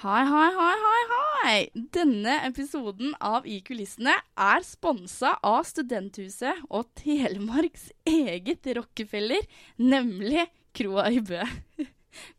[0.00, 1.56] Hei, hei, hei, hei, hei!
[1.92, 9.44] Denne episoden av I kulissene er sponsa av Studenthuset og Telemarks eget Rockefeller,
[9.76, 11.44] nemlig Kroa i Bø.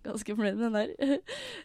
[0.03, 1.19] Ganske fornøyd med den der.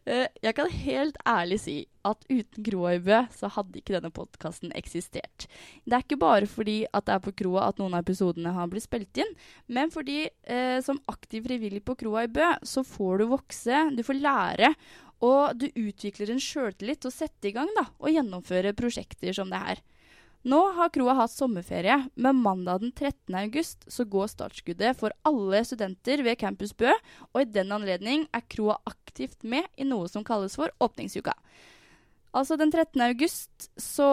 [0.07, 4.13] Eh, Jeg kan helt ærlig si at uten Kroa i Bø, så hadde ikke denne
[4.15, 5.49] podkasten eksistert.
[5.89, 8.69] Det er ikke bare fordi at det er på Kroa at noen av episodene har
[8.71, 9.33] blitt spilt inn,
[9.73, 14.05] men fordi eh, som aktiv frivillig på Kroa i Bø, så får du vokse, du
[14.07, 14.75] får lære,
[15.25, 19.53] og du utvikler en sjøltillit til å sette i gang da, og gjennomføre prosjekter som
[19.53, 19.85] det her.
[20.47, 23.35] Nå har Kroa hatt sommerferie, men mandag den 13.
[23.41, 26.93] august går startskuddet for alle studenter ved Campus Bø,
[27.33, 31.35] og i den anledning er Kroa aktivt med i noe som kalles for åpningsuka.
[32.37, 33.01] Altså Den 13.
[33.01, 34.07] august så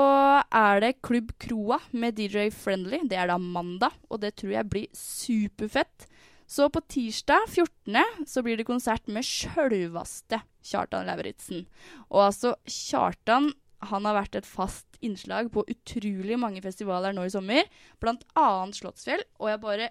[0.47, 3.03] er det Klubb Kroa med DJ Friendly.
[3.03, 6.07] Det er da mandag, og det tror jeg blir superfett.
[6.53, 8.03] Så på tirsdag 14.
[8.27, 11.63] så blir det konsert med sjølvaste Kjartan Lauritzen.
[12.11, 13.49] Og altså, Kjartan
[13.89, 17.65] han har vært et fast innslag på utrolig mange festivaler nå i sommer,
[17.97, 19.89] blant annet Slottsfjell, og jeg bare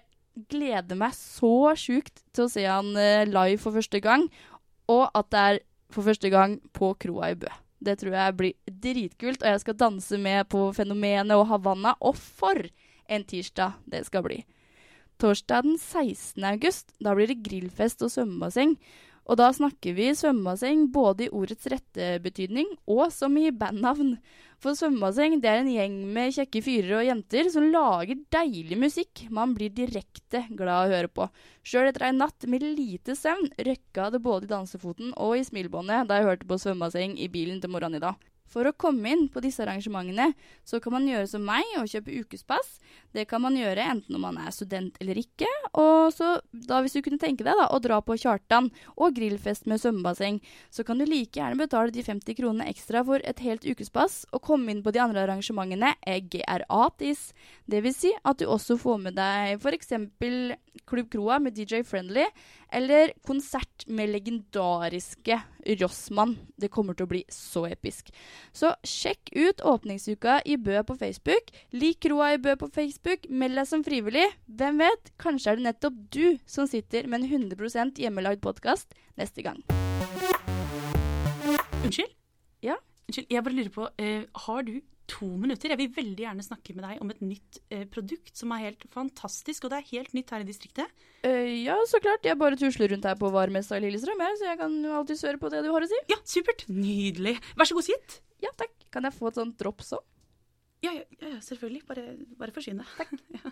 [0.55, 4.25] gleder meg så sjukt til å se han eh, live for første gang,
[4.87, 5.61] og at det er
[5.93, 7.51] for første gang på Kroa i Bø.
[7.83, 12.15] Det tror jeg blir dritkult, og jeg skal danse med på Fenomenet og Havanna, og
[12.15, 12.63] for
[13.11, 14.45] en tirsdag det skal bli.
[15.21, 16.43] Torsdag den 16.
[16.47, 18.77] august, da blir det grillfest og svømmebasseng.
[19.23, 24.17] Og da snakker vi svømmebasseng både i ordets rette betydning og som i bandnavn.
[24.59, 29.23] For svømmebasseng det er en gjeng med kjekke fyrer og jenter som lager deilig musikk
[29.31, 31.29] man blir direkte glad å høre på.
[31.63, 36.09] Sjøl etter ei natt med lite søvn røkka det både i dansefoten og i smilebåndet
[36.11, 38.32] da jeg hørte på svømmebasseng i bilen til morgenen i dag.
[38.53, 40.29] For å komme inn på disse arrangementene,
[40.61, 42.77] så kan man gjøre som meg og kjøpe ukespass.
[43.13, 45.49] Det kan man gjøre enten om man er student eller ikke.
[45.79, 49.65] Og så da hvis du kunne tenke deg da, å dra på Kjartan og grillfest
[49.69, 53.65] med svømmebasseng, så kan du like gjerne betale de 50 kronene ekstra for et helt
[53.65, 57.31] ukespass og komme inn på de andre arrangementene er gratis.
[57.73, 59.97] Vil si at du også får med deg f.eks.
[60.89, 62.25] Klubb Kroa med DJ Friendly,
[62.73, 65.37] eller konsert med legendariske
[65.79, 66.35] Rossmann.
[66.59, 68.11] Det kommer til å bli så episk.
[68.55, 71.51] Så sjekk ut åpningsuka i Bø på Facebook.
[71.75, 73.27] Lik Kroa i Bø på Facebook.
[73.29, 74.27] Meld deg som frivillig.
[74.47, 79.45] Hvem vet, kanskje er det nettopp du som sitter med en 100% hjemmelagd podkast neste
[79.45, 79.61] gang.
[81.83, 82.11] Unnskyld?
[82.63, 82.79] Ja?
[83.07, 84.79] Unnskyld, Jeg bare lurer på, uh, har du
[85.09, 85.73] to minutter?
[85.73, 88.85] Jeg vil veldig gjerne snakke med deg om et nytt eh, produkt som er helt
[88.93, 91.03] fantastisk, og det er helt nytt her i distriktet.
[91.25, 92.25] Uh, ja, så klart.
[92.27, 95.27] Jeg bare tusler rundt her på varmesta i Lillestrøm, jeg, så jeg kan jo alltid
[95.29, 96.01] høre på det du har å si.
[96.11, 96.65] Ja, supert.
[96.71, 97.37] Nydelig.
[97.59, 98.19] Vær så god, sitt.
[98.43, 98.75] Ja, takk.
[98.93, 100.03] Kan jeg få et sånt drops òg?
[100.83, 101.85] Ja, ja, ja, selvfølgelig.
[101.87, 102.03] Bare,
[102.39, 103.13] bare forsyn deg.
[103.33, 103.51] Ja.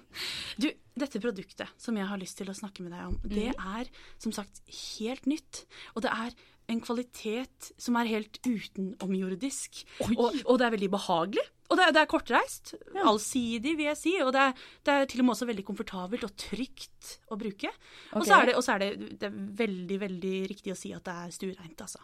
[0.59, 0.67] Du,
[0.99, 3.87] dette produktet som jeg har lyst til å snakke med deg om, det er
[4.21, 5.63] som sagt helt nytt.
[5.95, 6.35] Og det er
[6.69, 9.81] en kvalitet som er helt utenomjordisk.
[10.11, 11.47] Og, og det er veldig behagelig.
[11.71, 12.73] Og det er, det er kortreist.
[12.91, 13.05] Ja.
[13.07, 14.13] Allsidig, vil jeg si.
[14.23, 17.71] Og det er, det er til og med også veldig komfortabelt og trygt å bruke.
[18.19, 20.91] Og så er, det, og så er det, det er veldig, veldig riktig å si
[20.95, 22.03] at det er stuereint, altså.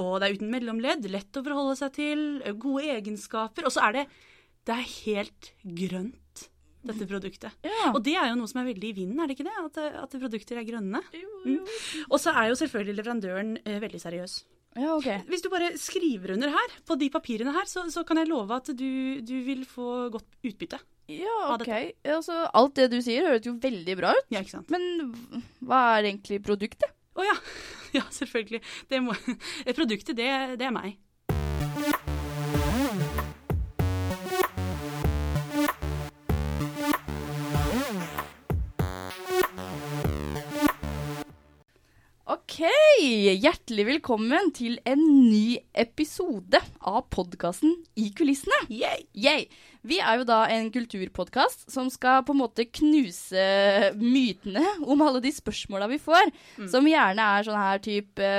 [0.00, 2.24] Og det er uten mellomledd, lett å forholde seg til,
[2.60, 3.68] gode egenskaper.
[3.68, 4.04] Og så er det,
[4.64, 5.52] det er helt
[5.84, 6.20] grønt,
[6.88, 7.54] dette produktet.
[7.64, 7.90] Ja.
[7.92, 9.54] Og det er jo noe som er veldig i vinden, er det ikke det?
[9.60, 11.02] At, at produkter er grønne.
[11.14, 11.60] Jo, Mm.
[12.08, 14.38] Og så er jo selvfølgelig leverandøren eh, veldig seriøs.
[14.80, 15.20] Ja, okay.
[15.28, 18.56] Hvis du bare skriver under her, på de papirene her, så, så kan jeg love
[18.56, 20.80] at du, du vil få godt utbytte.
[21.12, 21.68] Ja, OK.
[22.00, 24.30] Altså, alt det du sier, høres jo veldig bra ut.
[24.32, 24.72] Ja, ikke sant?
[24.72, 25.12] Men
[25.60, 26.90] hva er egentlig produktet?
[27.14, 27.36] Å ja.
[27.94, 28.58] Ja, selvfølgelig.
[28.90, 29.12] Det må,
[29.78, 30.96] produktet, det, det er meg.
[42.54, 42.68] OK!
[43.42, 48.54] Hjertelig velkommen til en ny episode av podkasten I kulissene.
[48.70, 49.08] Yay!
[49.18, 49.48] Yay.
[49.82, 53.48] Vi er jo da en kulturpodkast som skal på en måte knuse
[53.98, 56.30] mytene om alle de spørsmåla vi får,
[56.70, 58.30] som gjerne er sånn her type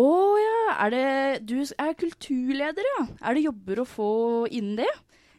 [0.00, 0.08] Å
[0.46, 1.06] ja, er det
[1.52, 3.06] Du er kulturleder, ja.
[3.20, 4.10] Er det jobber å få
[4.48, 4.88] inn det?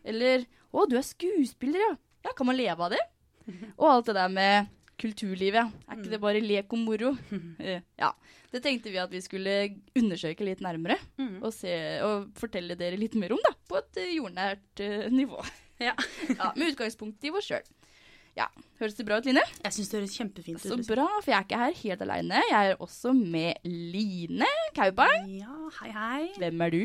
[0.06, 1.94] Eller Å, du er skuespiller, ja.
[2.22, 3.02] Ja, Kan man leve av det?
[3.82, 5.72] Og alt det der med kulturlivet.
[5.88, 7.14] Er ikke det bare lek og moro?
[7.60, 8.12] Eh, ja.
[8.52, 9.54] Det tenkte vi at vi skulle
[10.00, 11.42] undersøke litt nærmere, Mm.
[11.44, 11.74] og, se,
[12.06, 13.52] og fortelle dere litt mer om, da.
[13.68, 15.42] På et eh, jordnært uh, nivå.
[15.84, 15.94] Ja.
[16.40, 17.66] Ja, med utgangspunkt i oss sjøl.
[18.78, 19.42] Høres det bra ut, Line?
[19.64, 20.70] Jeg syns det høres kjempefint ut.
[20.70, 22.42] Så bra, for jeg er ikke her helt aleine.
[22.46, 24.46] Jeg er også med Line
[24.78, 25.26] Kaupang.
[25.34, 26.28] Ja, hei, hei.
[26.38, 26.84] Hvem er du?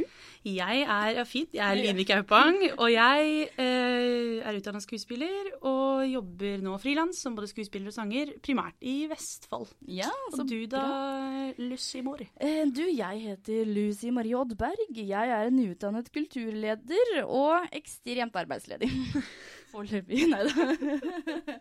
[0.48, 1.52] Jeg er ja, fint.
[1.52, 7.36] Jeg er Line Kaupang, og jeg eh, er utdanna skuespiller og jobber nå frilans som
[7.36, 9.68] både skuespiller og sanger, primært i Vestfold.
[9.84, 11.52] Ja, så Og du da, bra.
[11.60, 12.24] Lucy Mor?
[12.40, 14.88] Eh, Du, jeg heter Lucy Marie Oddberg.
[14.96, 18.88] Jeg er en utdannet kulturleder og ekstremt arbeidsledig.
[19.72, 21.56] Foreløpig, nei da.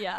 [0.00, 0.16] ja.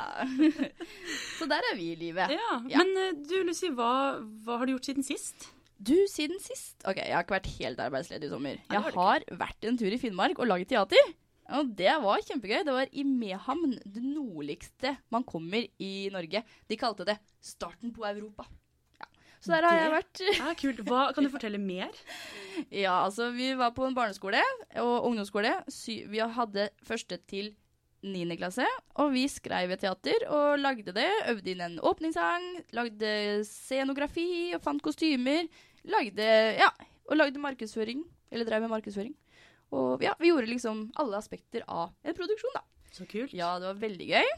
[1.37, 2.33] Så der er vi i livet.
[2.35, 2.83] Ja, Ja.
[2.83, 5.47] Men eh, du Lucy, hva, hva har du gjort siden sist?
[5.81, 8.59] Du, siden sist Ok, jeg har ikke vært helt arbeidsledig i sommer.
[8.69, 11.13] Jeg har har vært en tur i Finnmark og laget teater.
[11.57, 12.61] Og det var kjempegøy.
[12.67, 16.43] Det var i Mehamn, det nordligste man kommer i Norge.
[16.69, 18.45] De kalte det starten på Europa.
[19.41, 20.21] Så der har jeg vært.
[20.37, 20.81] Ja, kult.
[20.85, 21.89] Hva, kan du fortelle mer?
[22.69, 24.41] Ja, altså vi var på en barneskole
[24.81, 25.53] og ungdomsskole.
[26.11, 27.53] Vi hadde første til
[28.05, 28.65] niende klasse,
[28.99, 31.07] og vi skrev et teater og lagde det.
[31.31, 32.45] Øvde inn en åpningssang,
[32.75, 33.13] lagde
[33.47, 35.47] scenografi og fant kostymer.
[35.89, 36.27] Lagde,
[36.59, 36.69] ja,
[37.07, 39.15] og lagde markedsføring, eller drev med markedsføring.
[39.71, 42.65] Og ja, vi gjorde liksom alle aspekter av en produksjon, da.
[42.91, 43.33] Så kult.
[43.33, 44.31] Ja, det var veldig gøy.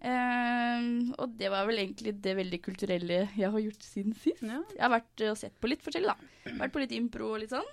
[0.00, 4.42] Ehm, og det var vel egentlig det veldig kulturelle jeg har gjort siden sist.
[4.42, 4.62] Ja.
[4.72, 6.56] Jeg har vært og sett på litt forskjellig, da.
[6.64, 7.68] Vært på litt impro og litt sånn.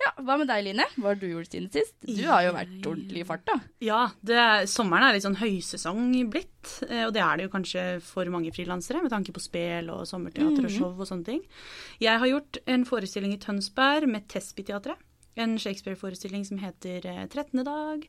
[0.00, 0.84] Ja, Hva med deg, Line?
[0.96, 1.92] Hva har du gjort siden sist?
[2.00, 3.58] Du har jo vært ordentlig i fart, da.
[3.84, 7.52] Ja, det er, sommeren er litt sånn høysesong blitt, eh, og det er det jo
[7.52, 11.44] kanskje for mange frilansere, med tanke på spel og sommerteater og show og sånne ting.
[12.00, 14.96] Jeg har gjort en forestilling i Tønsberg med Tesby-teatret.
[15.36, 17.64] En Shakespeare-forestilling som heter eh, 13.
[17.64, 18.06] dag.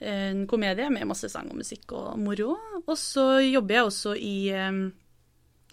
[0.00, 2.56] En komedie med masse sang og musikk og moro.
[2.84, 4.84] Og så jobber jeg også i eh,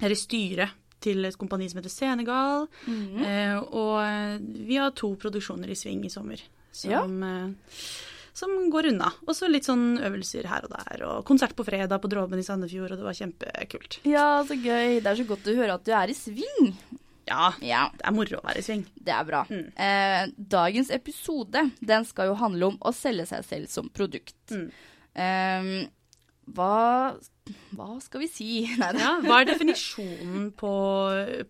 [0.02, 2.68] i styret til et kompani som heter Senegal.
[2.88, 6.42] Eh, og eh, vi har to produksjoner i sving i sommer
[6.74, 7.84] som, eh,
[8.34, 9.12] som går unna.
[9.28, 11.06] Og så litt sånn øvelser her og der.
[11.10, 14.00] Og konsert på fredag på Dråben i Sandefjord, og det var kjempekult.
[14.08, 15.02] Ja, så gøy.
[15.04, 16.74] Det er så godt å høre at du er i sving.
[17.30, 18.86] Ja, Ja, det er moro å være i sving.
[19.00, 19.44] det er bra.
[19.50, 19.68] Mm.
[19.78, 24.36] Eh, dagens episode den skal jo handle om å selge seg selv som produkt.
[24.52, 24.72] Mm.
[25.16, 25.70] Eh,
[26.54, 27.16] hva,
[27.72, 28.48] hva skal vi si?
[28.82, 28.90] Nei.
[29.00, 30.72] Ja, hva er definisjonen på,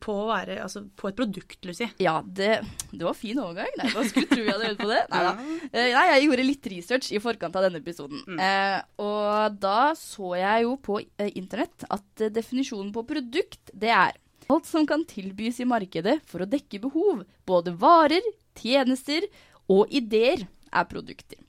[0.04, 1.88] på å være Altså på et produkt, Lucy?
[2.04, 2.60] Ja, det,
[2.92, 3.74] det var fin overgang.
[3.82, 5.02] Nei, Hva skulle tro vi hadde øvd på det?
[5.16, 5.34] Neida.
[5.72, 8.22] Eh, nei, jeg gjorde litt research i forkant av denne episoden.
[8.38, 14.14] Eh, og da så jeg jo på eh, internett at definisjonen på produkt, det er
[14.52, 17.24] alt som kan tilbys i markedet for å dekke behov.
[17.48, 18.24] Både varer,
[18.60, 19.26] tjenester
[19.72, 21.40] og ideer er produkter.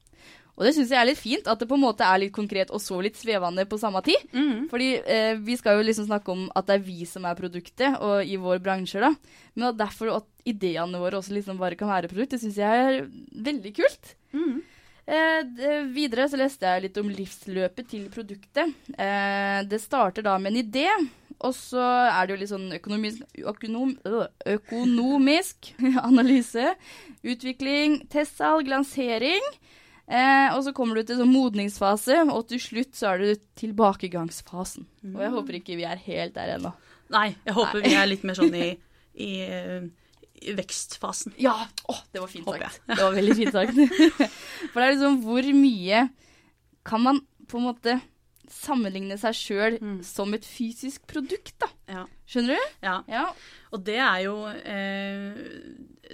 [0.55, 2.71] Og det syns jeg er litt fint, at det på en måte er litt konkret
[2.71, 4.23] og så litt svevende på samme tid.
[4.31, 4.69] Mm.
[4.71, 7.97] Fordi eh, vi skal jo liksom snakke om at det er vi som er produktet,
[7.99, 9.11] og i vår bransje, da.
[9.57, 12.87] Men at derfor at ideene våre også liksom bare kan være produkt, det syns jeg
[12.87, 13.03] er
[13.49, 14.15] veldig kult.
[14.37, 14.63] Mm.
[15.05, 18.79] Eh, det, videre så leste jeg litt om livsløpet til produktet.
[18.95, 20.87] Eh, det starter da med en idé,
[21.41, 25.73] og så er det jo litt sånn økonomisk, økonom, øh, økonomisk
[26.09, 26.75] analyse,
[27.25, 29.49] utvikling, testsalg, lansering.
[30.05, 34.87] Eh, og så kommer du til sånn modningsfase, og til slutt så er det tilbakegangsfasen.
[35.15, 36.75] Og jeg håper ikke vi er helt der ennå.
[37.15, 37.89] Nei, jeg håper Nei.
[37.89, 38.71] vi er litt mer sånn i,
[39.27, 39.87] i, eh,
[40.45, 41.37] i vekstfasen.
[41.41, 41.57] Ja!
[41.89, 42.67] Å, det var fint sagt.
[42.67, 42.85] jeg.
[42.93, 43.81] Det var veldig fint sagt.
[44.73, 46.05] For det er liksom hvor mye
[46.85, 47.99] kan man på en måte
[48.51, 50.03] sammenligne seg sjøl Mm.
[50.05, 51.67] som et fysisk produkt, da?
[51.89, 52.05] Ja.
[52.27, 52.71] Skjønner du?
[52.83, 53.03] ja.
[53.09, 53.25] Ja.
[53.73, 55.35] Og det er jo eh,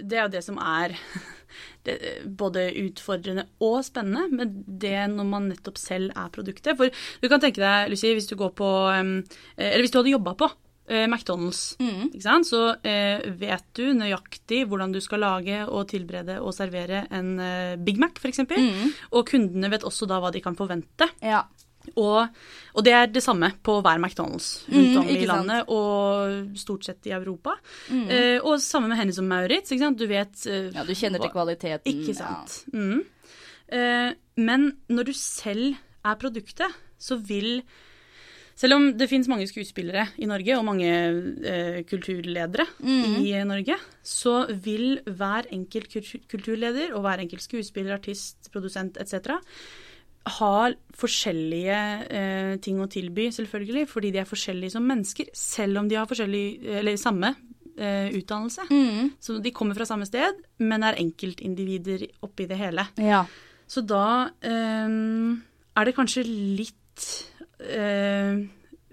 [0.01, 0.95] Det er jo det som er
[1.85, 1.95] det,
[2.37, 6.77] både utfordrende og spennende med det når man nettopp selv er produktet.
[6.79, 6.89] For
[7.21, 9.13] du kan tenke deg, Lucy, hvis du går på eh,
[9.57, 10.49] Eller hvis du hadde jobba på
[10.91, 12.11] eh, McDonald's, Mm.
[12.43, 17.75] så eh, vet du nøyaktig hvordan du skal lage og tilberede og servere en eh,
[17.77, 18.39] Big Mac, f.eks.
[18.49, 18.91] Mm.
[19.11, 21.07] Og kundene vet også da hva de kan forvente.
[21.21, 21.43] ja.
[21.97, 22.27] Og,
[22.75, 25.69] og det er det samme på hver McDonald's Mm, rundt om i landet sant.
[25.69, 27.55] og stort sett i Europa.
[27.89, 28.05] Mm.
[28.09, 29.69] Eh, og samme med henne som Maurits.
[29.69, 31.89] Du vet eh, ja, du kjenner til kvaliteten.
[31.91, 32.59] Ikke sant.
[32.73, 33.01] Mm.
[33.71, 36.69] Eh, men når du selv er produktet,
[37.01, 37.61] så vil
[38.61, 40.85] Selv om det finnes mange skuespillere i Norge, og mange
[41.49, 43.15] eh, kulturledere Mm.
[43.25, 43.73] i Norge,
[44.05, 49.39] så vil hver enkelt kultur- kulturleder og hver enkelt skuespiller, artist, produsent etc.
[50.29, 50.55] ha
[51.01, 51.77] forskjellige
[52.13, 56.09] eh, ting å tilby, selvfølgelig, fordi de er forskjellige som mennesker, selv om de har
[56.09, 56.45] forskjellig,
[56.81, 57.33] eller samme
[57.77, 58.67] eh, utdannelse.
[58.69, 59.13] Mm.
[59.21, 62.85] Så de kommer fra samme sted, men er enkeltindivider oppi det hele.
[63.01, 63.23] Ja.
[63.65, 64.95] Så da eh,
[65.79, 67.07] er det kanskje litt
[67.65, 68.37] eh,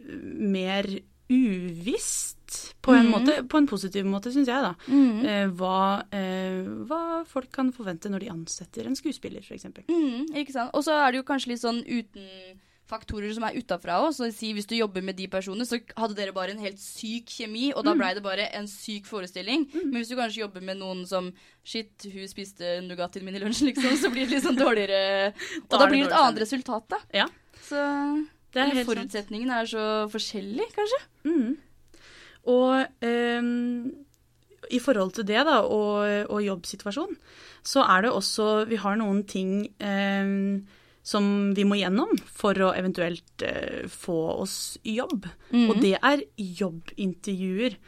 [0.09, 0.91] mer
[1.29, 2.38] uvisst
[2.85, 3.11] på en mm.
[3.13, 4.75] måte, på en positiv måte, syns jeg, da.
[4.89, 5.27] Mm.
[5.27, 5.81] Eh, hva,
[6.15, 9.69] eh, hva folk kan forvente når de ansetter en skuespiller, f.eks.
[9.89, 10.73] Mm, ikke sant.
[10.77, 14.15] Og så er det jo kanskje litt sånn uten faktorer som er utafra òg.
[14.17, 17.31] Så si hvis du jobber med de personene, så hadde dere bare en helt syk
[17.39, 19.69] kjemi, og da blei det bare en syk forestilling.
[19.77, 21.33] Men hvis du kanskje jobber med noen som
[21.69, 25.35] Shit, hun spiste Nugattien min i lunsjen, liksom, så blir det litt sånn dårligere
[25.67, 27.01] Og Da da blir det et annet resultat, da.
[27.13, 27.27] Ja,
[27.61, 28.95] Så det er eller helt sant.
[28.95, 31.01] forutsetningen er så forskjellig, kanskje.
[31.29, 31.51] Mm.
[32.47, 33.91] Og ehm,
[34.71, 37.17] i forhold til det, da, og, og jobbsituasjonen,
[37.67, 40.67] så er det også Vi har noen ting ehm,
[41.09, 45.29] som vi må gjennom for å eventuelt eh, få oss jobb.
[45.55, 45.67] Mm.
[45.71, 47.79] Og det er jobbintervjuer.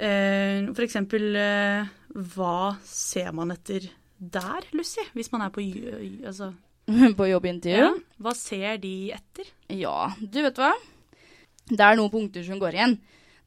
[0.00, 1.90] Eh, for eksempel eh,
[2.32, 5.04] Hva ser man etter der, Lucy?
[5.16, 6.52] Hvis man er på altså,
[7.18, 7.84] På jobbintervju.
[7.84, 7.92] ja.
[8.20, 9.52] Hva ser de etter?
[9.76, 10.72] Ja, du vet hva?
[11.70, 12.96] Det er noen punkter som går igjen.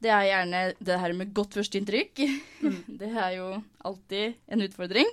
[0.04, 2.20] Det er gjerne det her med godt førsteinntrykk.
[3.00, 3.48] Det er jo
[3.88, 5.08] alltid en utfordring.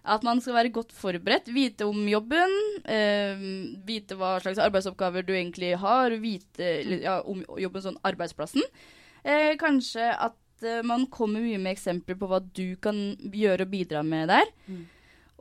[0.00, 2.54] At man skal være godt forberedt, vite om jobben,
[2.88, 3.42] øh,
[3.84, 6.70] vite hva slags arbeidsoppgaver du egentlig har, vite
[7.02, 8.64] ja, om jobben sånn arbeidsplassen.
[9.20, 13.74] Eh, kanskje at eh, man kommer mye med eksempler på hva du kan gjøre og
[13.74, 14.48] bidra med der.
[14.70, 14.86] Mm.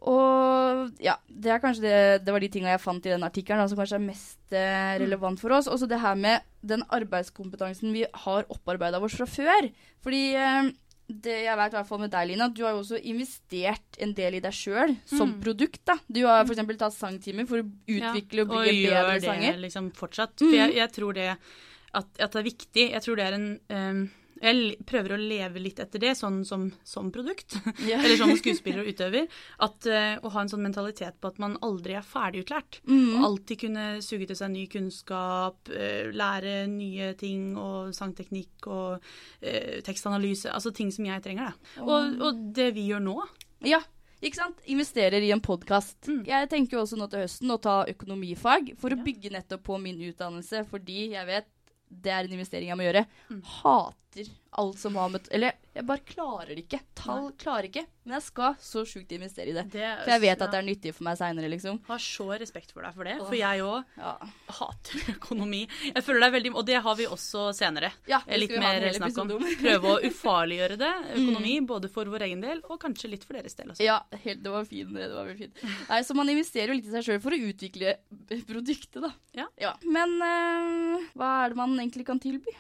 [0.07, 3.67] Og ja, det er kanskje det, det var de tinga jeg fant i den artikkelen
[3.67, 5.67] som kanskje er mest eh, relevant for oss.
[5.67, 9.67] Også det her med den arbeidskompetansen vi har opparbeida oss fra før.
[10.05, 10.69] Fordi eh,
[11.09, 14.11] det jeg vet i hvert fall med deg, Lina, du har jo også investert en
[14.13, 15.39] del i deg sjøl som Mm.
[15.41, 15.81] produkt.
[15.89, 15.97] da.
[16.07, 16.61] Du har f.eks.
[16.77, 20.37] tatt sangtimer for å utvikle og bli en gjør det liksom fortsatt.
[20.37, 22.91] For jeg, jeg tror det at, at det er viktig.
[22.93, 24.03] Jeg tror det er en ehm,
[24.39, 27.57] Jeg prøver å leve litt etter det, sånn som, som produkt.
[27.89, 28.03] Yeah.
[28.03, 29.27] Eller som skuespiller og utøver.
[29.63, 32.81] At, uh, å ha en sånn mentalitet på at man aldri er ferdigutlært.
[32.89, 33.15] Mm.
[33.15, 38.99] Og alltid kunne suge til seg ny kunnskap, uh, lære nye ting og sangteknikk og
[38.99, 40.51] uh, tekstanalyse.
[40.53, 41.85] Altså ting som jeg trenger, da.
[41.85, 43.17] Og, og det vi gjør nå.
[43.65, 43.81] Ja,
[44.19, 44.59] ikke sant?
[44.67, 46.09] Investerer i en podkast.
[46.09, 46.23] Mm.
[46.27, 49.79] Jeg tenker jo også nå til høsten å ta økonomifag for å bygge nettopp på
[49.79, 51.47] min utdannelse, fordi jeg vet
[51.89, 53.05] det er en investering jeg må gjøre.
[53.29, 53.41] Mm.
[53.59, 56.79] Hater alt som har med Eller jeg bare klarer det ikke.
[56.97, 57.83] Tall klarer ikke.
[58.03, 59.63] Men jeg skal så sjukt investere i det.
[59.71, 61.77] Det, For jeg vet at det er nyttig for meg seinere, liksom.
[61.87, 64.13] Har så respekt for deg for det, for jeg òg Ja.
[64.57, 65.61] hater økonomi.
[65.93, 67.91] Jeg føler det er veldig, Og det har vi også senere.
[68.09, 69.35] ja det Litt mer snakk om.
[69.63, 73.55] Prøve å ufarliggjøre det, økonomi, både for vår egen del og kanskje litt for deres
[73.55, 73.85] del også.
[73.85, 74.91] Ja, helt, det var fint.
[74.97, 75.63] det var veldig fint.
[75.91, 77.95] Nei, så man investerer jo litt i seg sjøl for å utvikle
[78.49, 79.13] produktet, da.
[79.37, 79.75] Ja.
[79.85, 82.57] Men øh, hva er det man egentlig kan tilby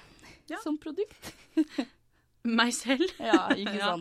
[0.49, 0.59] Ja.
[0.63, 1.33] som produkt?
[2.47, 3.03] Meg selv.
[3.19, 3.95] Ja, ikke Ja.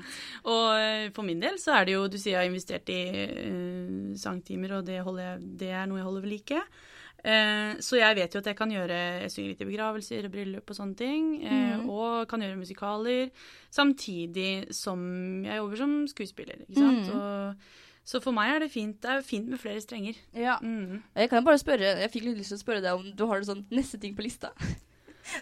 [0.46, 3.00] Og eh, for min del så er det jo Du sier jeg har investert i
[3.48, 6.62] uh, sangtimer, og det, jeg, det er noe jeg holder ved like.
[7.18, 10.34] Uh, så jeg vet jo at jeg kan gjøre Jeg synger litt i begravelser og
[10.36, 11.26] bryllup og sånne ting.
[11.42, 11.90] Uh, mm.
[11.90, 13.28] Og kan gjøre musikaler
[13.74, 15.02] samtidig som
[15.44, 16.64] jeg jobber som skuespiller.
[16.68, 17.10] Ikke sant?
[17.10, 17.18] Mm.
[17.18, 19.02] Og, så for meg er det fint.
[19.02, 20.16] Det er fint med flere strenger.
[20.32, 20.56] Ja.
[20.62, 21.02] Mm.
[21.18, 23.42] Jeg kan bare spørre, jeg fikk litt lyst til å spørre deg om du har
[23.42, 24.54] det sånn neste ting på lista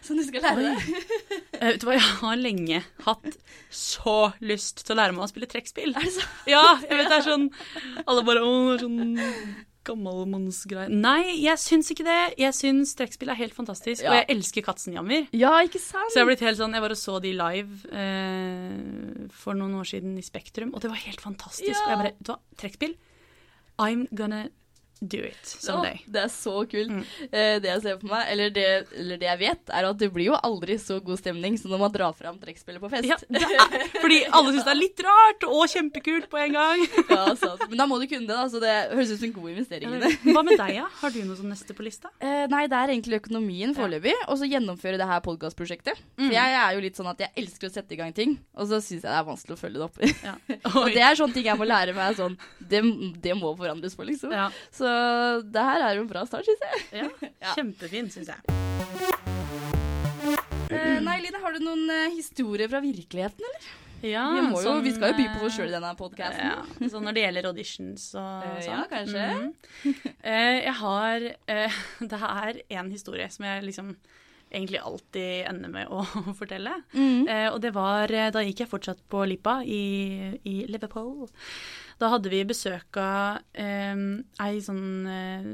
[0.02, 0.78] som du skal lære deg.
[1.56, 3.36] Eh, vet du hva, jeg har lenge hatt
[3.72, 5.94] så lyst til å lære meg å spille trekkspill.
[5.96, 6.42] Er det sant?
[6.52, 7.46] Ja, jeg vet det er sånn
[8.04, 10.90] Alle bare Å, det er sånn gammelmannsgreie.
[10.92, 12.18] Nei, jeg syns ikke det.
[12.42, 14.10] Jeg syns trekkspill er helt fantastisk, Ja.
[14.10, 15.28] og jeg elsker Katzenjammer.
[15.32, 16.10] Ja, ikke sant?
[16.12, 19.86] Så jeg har blitt helt sånn Jeg bare så de live eh, for noen år
[19.88, 21.70] siden i Spektrum, og det var helt fantastisk.
[21.72, 21.84] Ja.
[21.86, 22.96] Og jeg bare Vet du hva, trekkspill
[23.78, 24.48] I'm gonna
[25.00, 25.98] do it someday.
[26.06, 26.92] Ja, det er så kult.
[26.92, 27.02] Mm.
[27.28, 30.08] Eh, det jeg ser for meg, eller det, eller det jeg vet, er at det
[30.14, 33.08] blir jo aldri så god stemning som når man drar fram trekkspillet på fest.
[33.10, 36.84] Ja, er, fordi alle syns det er litt rart og kjempekult på en gang.
[37.16, 37.62] Ja, sant.
[37.70, 39.92] Men da må du kunne det, da, så det høres ut som en god investering
[39.94, 40.10] i.
[40.26, 40.86] Hva med deg, ja?
[41.00, 42.10] Har du noe som neste på lista?
[42.26, 46.00] Eh, nei, det er egentlig økonomien foreløpig, og så gjennomføre det her podkastprosjektet.
[46.16, 46.24] Mm.
[46.24, 48.66] For jeg er jo litt sånn at jeg elsker å sette i gang ting, og
[48.70, 50.00] så syns jeg det er vanskelig å følge det opp.
[50.26, 50.34] Ja.
[50.72, 52.80] og det er sånne ting jeg må lære meg sånn Det,
[53.22, 54.34] det må forandres på, liksom.
[54.34, 54.48] ja.
[54.74, 54.85] Så
[55.46, 57.00] det her er jo en bra start, syns jeg.
[57.02, 57.54] ja.
[57.56, 58.40] Kjempefin, syns jeg.
[60.66, 63.74] Uh, nei, Line, har du noen uh, historier fra virkeligheten, eller?
[64.04, 66.50] Ja, vi, jo, sånn, vi skal jo by på oss eh, sjøl i denne podkasten.
[66.52, 68.68] Ja, så når det gjelder auditions og uh, sånn.
[68.68, 69.24] ja, kanskje.
[69.32, 70.12] Mhm.
[70.20, 71.26] Eh, jeg har
[71.56, 71.80] eh,
[72.12, 73.94] Det er en historie som jeg liksom
[74.46, 76.04] egentlig alltid ender med å
[76.38, 76.76] fortelle.
[76.92, 77.26] Mm.
[77.26, 81.26] Eh, og det var eh, Da gikk jeg fortsatt på Lipa i, i Liverpool.
[81.96, 84.00] Da hadde vi besøk av eh,
[84.44, 85.46] ei sånn eh,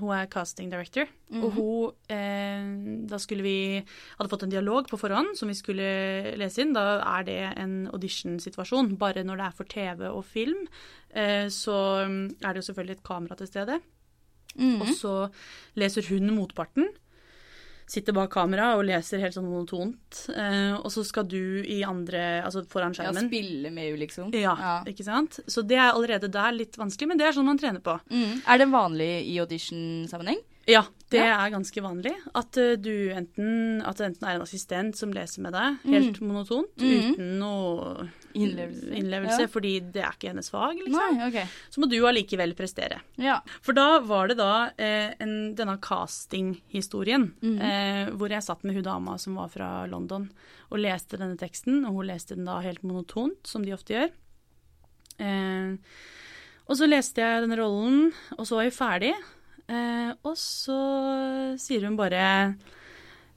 [0.00, 1.10] Hun er casting director.
[1.28, 1.42] Mhm.
[1.44, 2.70] Og hun eh,
[3.10, 5.90] Da skulle vi Hadde fått en dialog på forhånd som vi skulle
[6.40, 6.72] lese inn.
[6.76, 8.94] Da er det en audition-situasjon.
[9.00, 10.64] Bare når det er for TV og film,
[11.12, 11.76] eh, så
[12.08, 13.80] mm, er det jo selvfølgelig et kamera til stede.
[14.56, 14.80] Mm.
[14.80, 15.14] Og så
[15.78, 16.88] leser hun motparten.
[17.90, 20.20] Sitter bak kamera og leser helt sånn monotont.
[20.30, 23.26] Eh, og så skal du i andre Altså foran skjermen.
[23.26, 24.30] Ja, spille med, liksom.
[24.36, 24.74] Ja, Ja.
[24.86, 25.40] ikke sant?
[25.50, 27.96] Så det er allerede der litt vanskelig, men det er sånn man trener på.
[28.12, 28.42] Mm.
[28.46, 30.38] Er det vanlig i audition-sammenheng?
[30.70, 31.44] Ja, Det Ja.
[31.44, 32.12] er ganske vanlig.
[32.38, 36.20] At, eh, du enten, at det enten er en assistent som leser med deg, helt
[36.20, 37.14] monotont, Mhm.
[37.16, 38.94] uten noe Innlevelse.
[38.94, 39.46] innlevelse Ja.
[39.48, 41.16] fordi det er ikke hennes fag, liksom.
[41.16, 41.46] Nei, okay.
[41.68, 43.00] Så må du allikevel prestere.
[43.18, 43.40] Ja.
[43.60, 47.60] For da var det da eh, en, denne casting-historien, Mhm.
[47.60, 50.30] eh, hvor jeg satt med hun dama som var fra London,
[50.70, 54.10] og leste denne teksten, og hun leste den da helt monotont, som de ofte gjør.
[55.18, 55.76] Eh,
[56.68, 59.14] og så leste jeg denne rollen, og så var jeg ferdig,
[59.70, 60.78] eh, og så
[61.60, 62.24] sier hun bare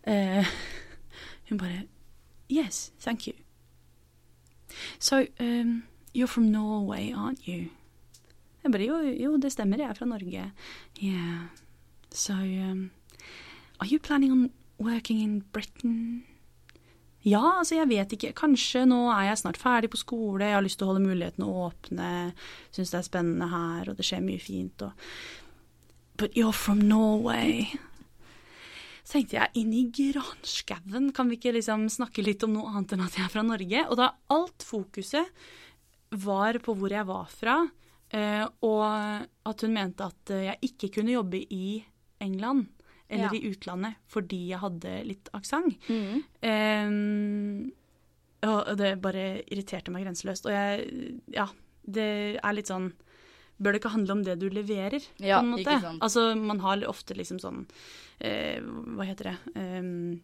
[0.04, 0.54] eh,
[1.50, 1.84] Hun bare
[2.50, 3.34] Yes, thank you.
[5.00, 7.70] So, um, you're from Norway, aren't you?
[8.64, 10.52] Jeg bare jo, jo, det stemmer, jeg er fra Norge.
[11.04, 11.48] Yeah.
[12.12, 12.92] So, um,
[13.80, 16.24] are you planning on working in Britain?
[17.24, 18.34] Ja, altså jeg vet ikke.
[18.36, 21.48] Kanskje nå er jeg snart ferdig på skole, jeg har lyst til å holde mulighetene
[21.48, 22.10] åpne,
[22.76, 24.92] syns det er spennende her, og det skjer mye fint, og
[26.18, 27.66] But you're from Norway.
[29.04, 32.94] Så tenkte jeg, inn i granskauen, kan vi ikke liksom snakke litt om noe annet
[32.96, 33.82] enn at jeg er fra Norge?
[33.90, 35.28] Og da alt fokuset
[36.24, 37.58] var på hvor jeg var fra,
[38.14, 38.86] eh, og
[39.50, 41.82] at hun mente at eh, jeg ikke kunne jobbe i
[42.24, 42.70] England
[43.10, 43.36] eller Ja.
[43.36, 45.76] i utlandet fordi jeg hadde litt aksent.
[45.90, 46.24] Mm.
[46.88, 47.74] Um,
[48.48, 50.48] og det bare irriterte meg grenseløst.
[50.48, 51.48] Og jeg Ja,
[51.86, 52.94] det er litt sånn
[53.64, 55.80] Bør det ikke handle om det du leverer, Ja, på en måte?
[56.04, 57.64] Altså, man har ofte liksom sånn
[58.20, 60.22] eh, Hva heter det Em,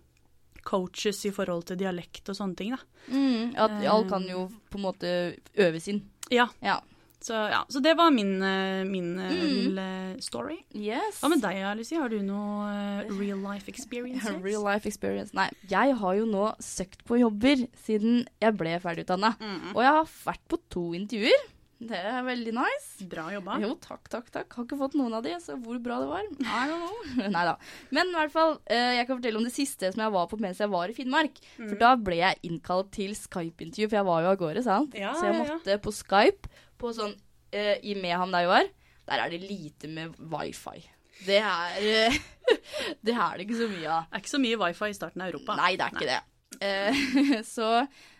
[0.68, 2.82] Coaches i forhold til dialekt og sånne ting, da.
[3.10, 5.12] Mm, At alt kan jo på en måte
[5.56, 6.02] øves inn.
[6.30, 6.82] Ja, Ja.
[7.24, 9.48] så, ja, så det var min, eh, min eh, Mm.
[9.56, 10.58] lille story.
[10.76, 11.22] Yes.
[11.22, 12.68] Hva med deg, Alice, Har du noe
[13.06, 14.36] eh, real life experiences?
[14.44, 15.34] Real life experience.
[15.34, 15.50] Nei.
[15.70, 19.38] Jeg har jo nå søkt på jobber siden jeg ble ferdigutdanna.
[19.40, 19.76] Mm.
[19.76, 21.48] Og jeg har vært på to intervjuer.
[21.80, 23.06] Det er veldig nice.
[23.08, 23.56] Bra jobba.
[23.64, 24.52] Jo, takk, takk, takk.
[24.58, 27.30] Har ikke fått noen av de, så hvor bra det var I don't know.
[27.36, 27.54] Nei da.
[27.96, 30.40] Men i hvert fall, eh, jeg kan fortelle om det siste som jeg var på
[30.44, 31.40] mens jeg var i Finnmark.
[31.56, 31.80] For Mm.
[31.80, 35.00] da ble jeg innkalt til Skype-intervju, for jeg var jo av gårde, sant.
[35.00, 35.56] Ja, så jeg ja, ja.
[35.56, 38.70] måtte på Skype, på sånn uh, i Mehamn der jeg var,
[39.10, 40.84] der er det lite med wifi.
[41.28, 42.20] Det er uh,
[43.06, 44.06] Det er det ikke så mye av.
[44.12, 45.56] Det er ikke så mye wifi i starten av Europa.
[45.60, 46.22] Nei, det er ikke det.
[46.60, 47.72] Uh, så,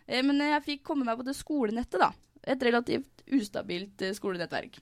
[0.08, 2.12] men jeg fikk komme meg på det skolenettet, da.
[2.50, 4.80] Et relativt ustabilt eh, skolenettverk.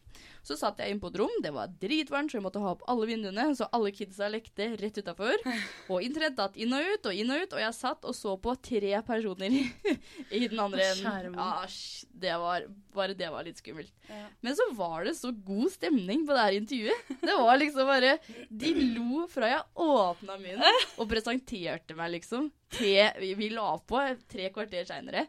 [0.47, 2.85] Så satt jeg inn på et rom, det var dritvarmt, så jeg måtte ha opp
[2.87, 5.41] alle vinduene, så alle kidsa lekte rett utafor.
[5.91, 8.37] Og internett datt inn og ut og inn og ut, og jeg satt og så
[8.39, 9.57] på tre personer
[10.37, 11.35] i den andre enden.
[11.41, 11.67] Ah,
[12.07, 13.91] det var, bare det var litt skummelt.
[14.07, 14.23] Ja.
[14.45, 17.11] Men så var det så god stemning på det her intervjuet.
[17.27, 18.15] Det var liksom bare
[18.47, 22.47] De lo fra jeg åpna munnen og presenterte meg, liksom.
[22.77, 23.99] Til vi, vi la på
[24.31, 25.27] tre kvarter seinere.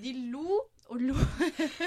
[0.00, 1.14] De lo og lo.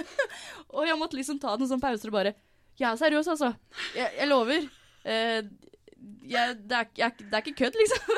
[0.76, 2.36] og jeg måtte liksom ta noen sånne pauser og bare
[2.80, 3.52] Jeg er seriøs, altså.
[3.98, 4.68] Jeg, jeg lover.
[5.04, 5.42] Eh,
[6.30, 8.14] jeg, det, er, jeg, det er ikke kødd, liksom.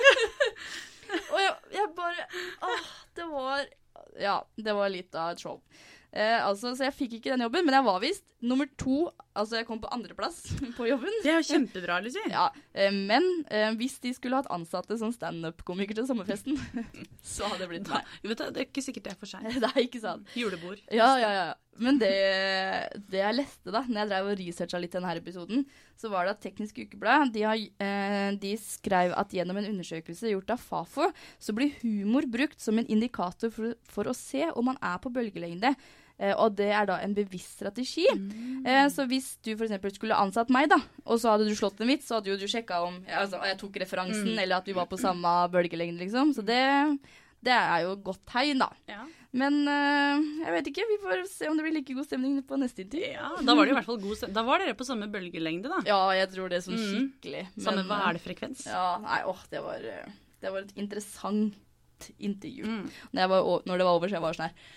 [1.33, 1.39] og
[1.73, 2.27] jeg bare
[2.67, 2.85] Åh,
[3.17, 3.65] det var
[4.19, 5.59] Ja, det var litt av et show.
[6.13, 9.07] Eh, altså, så jeg fikk ikke den jobben, men jeg var visst nummer to.
[9.33, 10.43] Altså, jeg kom på andreplass
[10.77, 11.13] på jobben.
[11.23, 12.21] Det er jo kjempebra, Lucy.
[12.33, 16.59] Ja, eh, Men eh, hvis de skulle hatt ansatte som standup-komiker til sommerfesten,
[17.35, 18.13] så hadde det blitt meg.
[18.23, 19.49] Vet du, det er ikke sikkert det er for seint.
[19.57, 20.29] Det er ikke sant.
[20.37, 20.81] Julebord.
[20.93, 21.51] Ja, ja, ja.
[21.81, 22.11] Men det,
[23.09, 25.63] det jeg leste da, når jeg drev og researcha litt denne episoden,
[25.97, 30.29] så var det at Teknisk Ukeblad de, har, eh, de skrev at gjennom en undersøkelse
[30.35, 31.09] gjort av Fafo,
[31.41, 35.09] så blir humor brukt som en indikator for, for å se om man er på
[35.13, 35.73] bølgelengde.
[36.19, 38.05] Eh, og det er da en bevisst strategi.
[38.65, 39.95] Eh, så hvis du f.eks.
[39.97, 42.45] skulle ansatt meg, da, og så hadde du slått en vits, så hadde jo du
[42.47, 46.31] sjekka om altså, jeg tok referansen, eller at vi var på samme bølgelengde, liksom.
[46.37, 46.61] Så det,
[47.43, 48.69] det er jo godt tegn, da.
[48.87, 49.01] Ja.
[49.33, 50.83] Men eh, jeg vet ikke.
[50.91, 53.09] Vi får se om det blir like god stemning på neste intervju.
[53.15, 54.35] ja, da var det i hvert fall god stemning.
[54.37, 55.79] Da var dere på samme bølgelengde, da.
[55.89, 56.93] Ja, jeg tror det er sånn Mhm.
[56.93, 57.47] skikkelig.
[57.65, 58.67] Samme hva er det frekvens?
[58.69, 61.57] Ja, nei, åh, det var, det var et interessant
[62.19, 62.63] intervju.
[62.69, 62.85] Mm.
[63.17, 64.71] Når, var, når det var over, så jeg var sånn her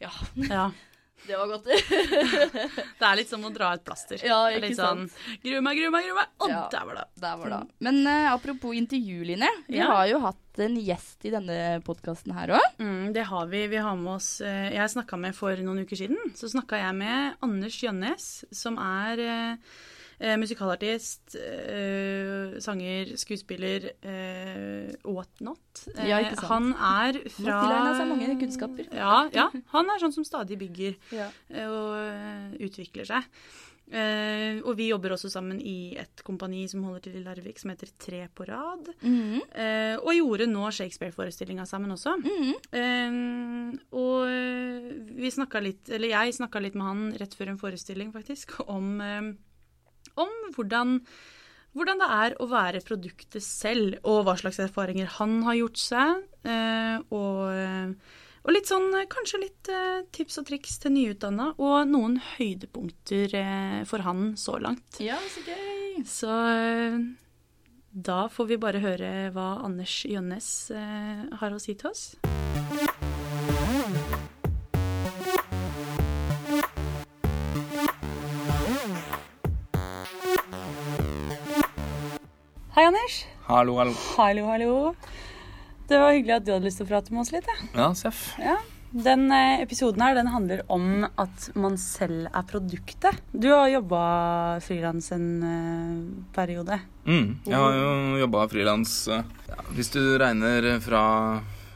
[0.00, 0.10] Ja,
[0.48, 0.70] Ja.
[1.28, 1.64] det var godt.
[2.98, 4.20] Det er litt som å dra et plaster.
[4.24, 5.08] Ja, ikke litt sånn
[5.42, 6.28] Grue meg, grue meg, grue meg.
[6.44, 6.60] Og Ja.
[6.72, 7.04] der var det.
[7.24, 7.58] Der var det.
[7.84, 9.50] Men uh, apropos intervju, Line.
[9.66, 9.88] Vi Ja.
[9.92, 12.64] har jo hatt en gjest i denne podkasten her òg.
[12.82, 13.66] Mm, det har vi.
[13.70, 16.18] Vi har med oss uh, Jeg snakka med for noen uker siden.
[16.38, 19.56] Så snakka jeg med Anders Jønnes, som er eh,
[20.20, 25.86] eh, musikalartist, eh, sanger, skuespiller, eh, whatnot.
[25.96, 26.48] Eh, Ja, ikke sant.
[26.52, 28.92] Han er fra Må tilegne seg mange kunnskaper.
[28.94, 29.48] Ja, ja.
[29.74, 31.30] Han er sånn som stadig bygger Ja.
[31.50, 33.24] eh, og eh, utvikler seg.
[33.90, 37.70] Eh, og vi jobber også sammen i et kompani som holder til i Larvik, som
[37.70, 38.90] heter Tre på rad.
[39.00, 39.40] Mhm.
[39.56, 42.18] Eh, og gjorde nå Shakespeare-forestillinga sammen også.
[42.20, 42.54] Mhm.
[42.76, 47.58] Eh, og eh, vi snakka litt, eller jeg snakka litt med han rett før en
[47.58, 49.32] forestilling, faktisk, om, eh,
[50.20, 50.98] om hvordan
[51.76, 56.24] hvordan det er å være produktet selv, og hva slags erfaringer han har gjort seg.
[56.48, 57.94] Eh, og,
[58.42, 63.80] og litt sånn kanskje litt eh, tips og triks til nyutdanna, og noen høydepunkter eh,
[63.88, 65.00] for han så langt.
[65.04, 66.02] Ja, så gøy.
[66.08, 66.34] Så
[68.08, 72.12] da får vi bare høre hva Anders Jønnes har å si til oss.
[82.78, 83.14] Hei, Anders.
[83.48, 83.92] Hallo, hallo.
[84.14, 84.74] Hallo, hallo.
[85.90, 87.48] Det var hyggelig at du hadde lyst til å prate med oss litt.
[87.50, 87.64] Ja.
[87.74, 88.20] Ja, Seff.
[88.38, 88.52] Ja.
[88.94, 93.18] Den eh, episoden her den handler om at man selv er produktet.
[93.34, 94.02] Du har jobba
[94.62, 96.04] frilans en eh,
[96.36, 96.78] periode.
[97.02, 99.24] Mm, jeg har jo jobba frilans ja,
[99.74, 101.02] Hvis du regner fra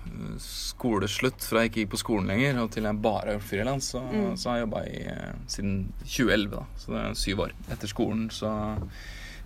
[0.06, 3.48] eh, skoleslutt, fra jeg ikke gikk på skolen lenger, og til jeg bare har gjort
[3.50, 4.36] frilans, så, Mm.
[4.38, 5.74] så har jeg jobba eh, siden
[6.06, 6.62] 2011, da.
[6.78, 7.56] Så det er syv år.
[7.74, 8.52] Etter skolen så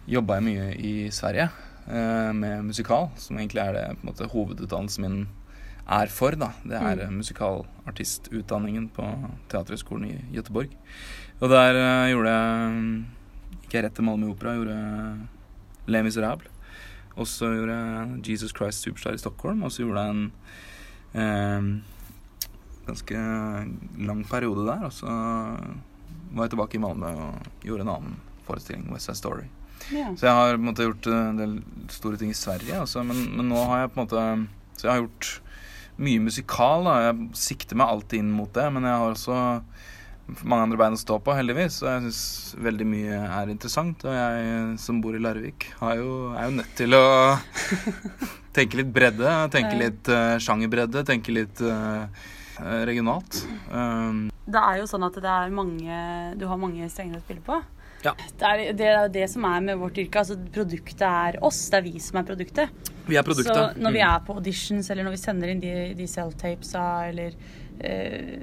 [0.07, 1.49] jobba jeg mye i Sverige
[1.88, 5.19] eh, med musikal, som egentlig er det på en måte hovedutdannelsen min
[5.87, 6.51] er for, da.
[6.66, 7.21] Det er mm.
[7.21, 9.07] musikalartistutdanningen på
[9.53, 10.75] Teaterhøgskolen i Gøteborg.
[11.38, 13.05] Og der uh, gjorde jeg
[13.66, 14.77] Gikk jeg rett til Malmö Opera, gjorde
[15.90, 16.51] Les Miserable.
[17.19, 20.25] Og så gjorde jeg Jesus Christ Superstar i Stockholm, og så gjorde jeg en
[21.19, 21.69] eh,
[22.87, 23.25] ganske
[24.07, 24.87] lang periode der.
[24.87, 28.16] Og så var jeg tilbake i Malmö og gjorde en annen
[28.47, 29.49] forestilling, West Side Story.
[29.94, 30.11] Ja.
[30.18, 31.57] Så jeg har på en måte gjort en del
[31.94, 34.25] store ting i Sverige, altså, men, men nå har jeg på en måte
[34.77, 35.29] Så jeg har gjort
[35.96, 36.85] mye musikal.
[36.85, 39.38] da Jeg sikter meg alltid inn mot det, men jeg har også
[40.42, 41.79] mange andre bein å stå på, heldigvis.
[41.85, 42.22] Og jeg syns
[42.66, 44.03] veldig mye er interessant.
[44.07, 47.05] Og jeg som bor i Larvik, har jo, er jo nødt til å
[48.57, 49.37] tenke litt bredde.
[49.55, 51.05] Tenke litt uh, sjangerbredde.
[51.07, 52.11] Tenke litt uh,
[52.88, 53.44] regionalt.
[53.70, 55.96] Um, Det er jo sånn at det er mange
[56.38, 57.61] Du har mange strenger å spille på.
[58.07, 58.12] Ja.
[58.38, 60.23] Det er det, er det som er med vårt yrke.
[60.23, 61.59] Altså produktet er oss.
[61.73, 62.90] Det er vi som er produktet.
[63.07, 63.55] vi er produktet.
[63.55, 64.09] Så når vi Mm.
[64.14, 67.35] er på auditions, eller når vi sender inn de, de self-tapesa, eller
[67.81, 68.40] eh,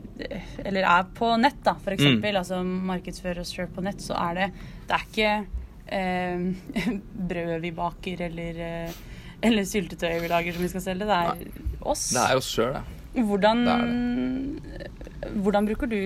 [0.65, 2.31] Eller er på nett, da, for eksempel.
[2.35, 2.39] Mm.
[2.43, 4.49] Altså markedsfører oss sjøl på nett, så er det
[4.87, 5.47] Det er ikke
[5.87, 6.93] eh,
[7.33, 9.01] brød vi baker, eller eh,
[9.43, 11.05] eller syltetøy vi lager som vi skal selge.
[11.09, 12.05] Det er oss.
[12.15, 12.83] Det er oss sjøl, det.
[13.27, 14.87] Hvordan, Det
[15.43, 15.99] hvordan bruker du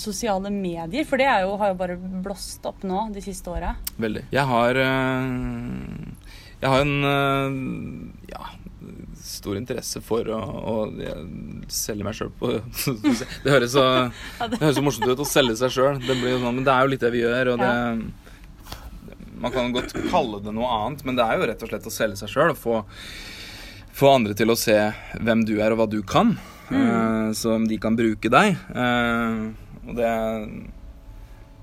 [0.00, 1.04] sosiale medier?
[1.08, 3.74] For det er jo, har jo bare blåst opp nå de siste åra.
[4.00, 4.24] Veldig.
[4.34, 5.26] Jeg har eh,
[6.62, 7.58] Jeg har en eh,
[8.32, 8.50] ja,
[9.22, 10.76] stor interesse for å, å
[11.72, 12.54] selge meg sjøl på
[13.44, 13.84] Det høres så
[14.40, 16.02] Det høres så morsomt ut å selge seg sjøl.
[16.02, 17.74] Sånn, men det er jo litt det vi gjør, og det
[19.38, 21.94] Man kan godt kalle det noe annet, men det er jo rett og slett å
[21.94, 22.80] selge seg sjøl få
[23.98, 24.76] få andre til å se
[25.18, 26.36] hvem du er og hva du kan,
[26.70, 28.54] eh, så de kan bruke deg.
[28.54, 29.38] Eh,
[29.88, 30.12] og det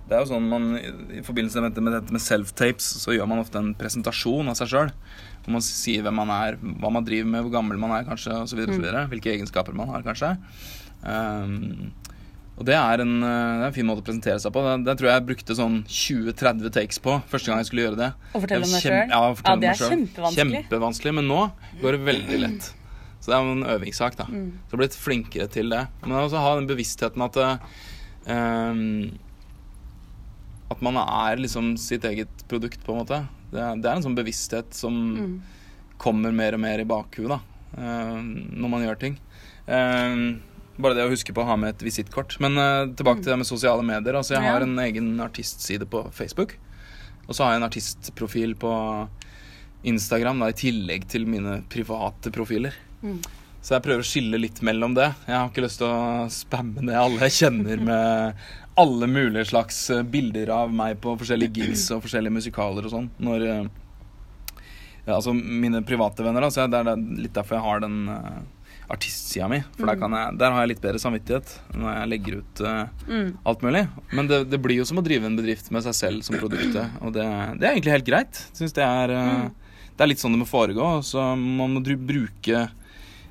[0.06, 3.58] det er jo sånn man I forbindelse med dette med, self-tapes så gjør man ofte
[3.58, 4.92] en presentasjon av seg sjøl.
[5.42, 8.36] Hvor man sier hvem man er, hva man driver med, hvor gammel man er, kanskje,
[8.46, 8.62] osv.
[8.70, 9.10] Mm.
[9.10, 10.36] Hvilke egenskaper man har, kanskje.
[11.02, 11.90] Um,
[12.56, 14.62] og det er, en, eh, det er en fin måte å presentere seg på.
[14.64, 18.00] Det, det tror jeg jeg brukte sånn 20-30 takes på første gang jeg skulle gjøre
[18.00, 18.12] det.
[18.32, 18.96] Å fortelle om deg sjøl?
[19.12, 20.62] Ja, Ja, det er kjempevanskelig.
[20.62, 21.42] Kjempevanskelig, men nå
[21.82, 22.70] går det veldig lett.
[23.20, 24.30] Så det er en øvingssak, da.
[24.30, 24.48] Mm.
[24.70, 25.84] Så har blitt flinkere til det.
[26.06, 27.76] Men også ha den bevisstheten at eh,
[30.72, 33.20] At man er liksom sitt eget produkt, på en måte.
[33.52, 35.42] Det det er en sånn bevissthet som Mm.
[35.98, 37.40] kommer mer og mer i bakhuet da,
[37.78, 39.18] eh, når man gjør ting.
[39.68, 40.40] Eh,
[40.78, 42.38] bare det å huske på å ha med et visittkort.
[42.40, 44.14] Men eh, tilbake til det med sosiale medier.
[44.16, 46.58] Altså, jeg har en egen artistside på Facebook.
[47.30, 49.08] Og så har jeg en artistprofil på
[49.86, 52.74] Instagram, da, i tillegg til mine private profiler.
[53.04, 53.22] Mm.
[53.66, 55.08] Så jeg prøver å skille litt mellom det.
[55.26, 58.44] Jeg har ikke lyst til å spamme ned alle jeg kjenner med
[58.78, 63.08] alle mulige slags eh, bilder av meg på forskjellige gigs og forskjellige musikaler og sånn.
[63.26, 63.64] Når eh,
[65.06, 66.52] ja, Altså mine private venner, da.
[66.54, 68.40] Så det er litt derfor jeg har den uh,
[68.92, 69.60] artistsida mi.
[69.78, 72.80] For der, kan jeg, der har jeg litt bedre samvittighet når jeg legger ut uh,
[73.06, 73.28] Mm.
[73.46, 73.84] alt mulig.
[74.18, 76.98] Men det, det blir jo som å drive en bedrift med seg selv som produktet.
[77.06, 77.26] Og det,
[77.62, 78.42] det er egentlig helt greit.
[78.58, 80.90] Synes det, er, eh, det er litt sånn det må foregå.
[81.06, 82.66] Så man må bruke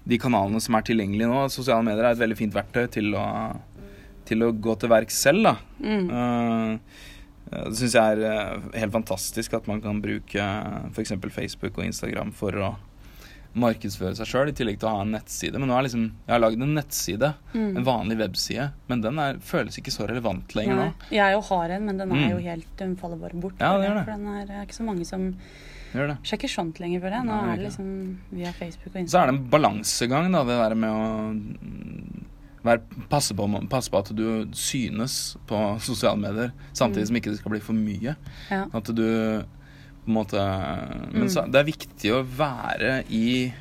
[0.07, 1.45] de kanalene som er tilgjengelige nå.
[1.53, 3.27] Sosiale medier er et veldig fint verktøy til å,
[4.29, 5.43] til å gå til verks selv.
[5.49, 5.55] da.
[5.81, 6.09] Mm.
[6.11, 6.79] Eh,
[7.55, 10.45] det syns jeg er eh, helt fantastisk at man kan bruke
[10.97, 11.13] f.eks.
[11.31, 12.75] Facebook og Instagram for å
[13.55, 15.61] markedsføre seg sjøl, i tillegg til å ha en nettside.
[15.63, 17.77] Men nå er liksom, jeg har lagd en nettside, Mm.
[17.79, 21.07] en vanlig webside, men den er, føles ikke så relevant lenger Nei, nå.
[21.15, 22.31] jeg jo har en, men den er Mm.
[22.33, 23.55] jo helt Den faller bare bort.
[23.61, 24.05] Ja, det gjør det.
[24.05, 25.29] For den er, er ikke så mange som
[25.95, 26.17] Gjør det.
[26.27, 27.27] sjekker sånt lenger, føler jeg.
[27.29, 27.91] Nå Nei, er det liksom
[28.35, 29.11] via Facebook og Instagram.
[29.15, 31.05] Så er det en balansegang, da, det der med å
[31.39, 32.25] mm,
[32.65, 34.25] være, passe, på, passe på at du
[34.57, 37.11] synes på sosiale medier, samtidig Mm.
[37.13, 38.17] som ikke det skal bli for mye.
[38.51, 38.65] Ja.
[38.75, 39.05] At du
[40.05, 40.41] på en måte
[41.15, 43.53] Men så, det er viktig å være i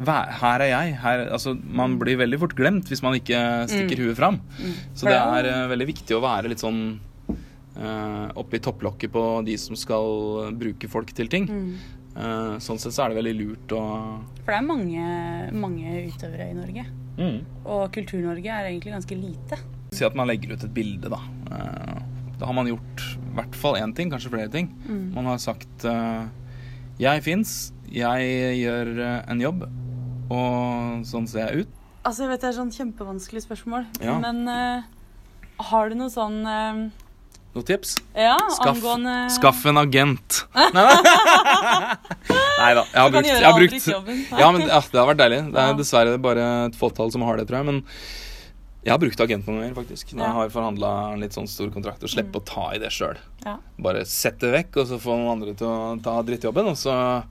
[0.00, 0.94] Her er jeg.
[1.02, 4.38] Her, altså, man blir veldig fort glemt hvis man ikke stikker huet fram.
[4.94, 7.00] Så det er eh, veldig viktig å være litt sånn
[7.76, 11.48] uh, oppe i topplokket på de som skal bruke folk til ting.
[12.10, 13.80] Eh, sånn sett så er det veldig lurt å
[14.42, 15.04] For det er mange,
[15.54, 16.82] mange utøvere i Norge.
[17.64, 19.58] Og Kultur-Norge er egentlig ganske lite.
[19.94, 21.20] Si at man legger ut et bilde, da.
[21.54, 22.00] Eh,
[22.40, 24.70] Da har man gjort i hvert fall én ting, kanskje flere ting.
[25.14, 26.26] Man har sagt eh,
[26.98, 29.66] Jeg fins, jeg gjør eh, en jobb,
[30.30, 31.76] og sånn ser jeg ut.
[32.02, 34.18] Altså, jeg vet det er sånn kjempevanskelig spørsmål, Ja.
[34.18, 34.82] men uh,
[35.70, 36.90] har du noe sånn eh,
[37.54, 37.96] Noen tips?
[38.14, 40.44] Ja, Skaff, angående skaff en agent.
[42.60, 42.84] Nei da.
[42.92, 43.86] Jeg har brukt, jeg har brukt.
[44.38, 45.40] Ja, men ja, det har vært deilig.
[45.54, 47.68] Det er dessverre bare et fåtall som har det, tror jeg.
[47.72, 47.80] Men
[48.86, 50.12] jeg har brukt agent noen ganger, faktisk.
[50.14, 50.26] Når Mm.
[50.28, 53.18] jeg har forhandla en litt sånn stor kontrakt, og slippe å ta i det sjøl.
[53.44, 53.56] Ja.
[53.78, 57.24] Bare sett det vekk, og så få noen andre til å ta drittjobben, og så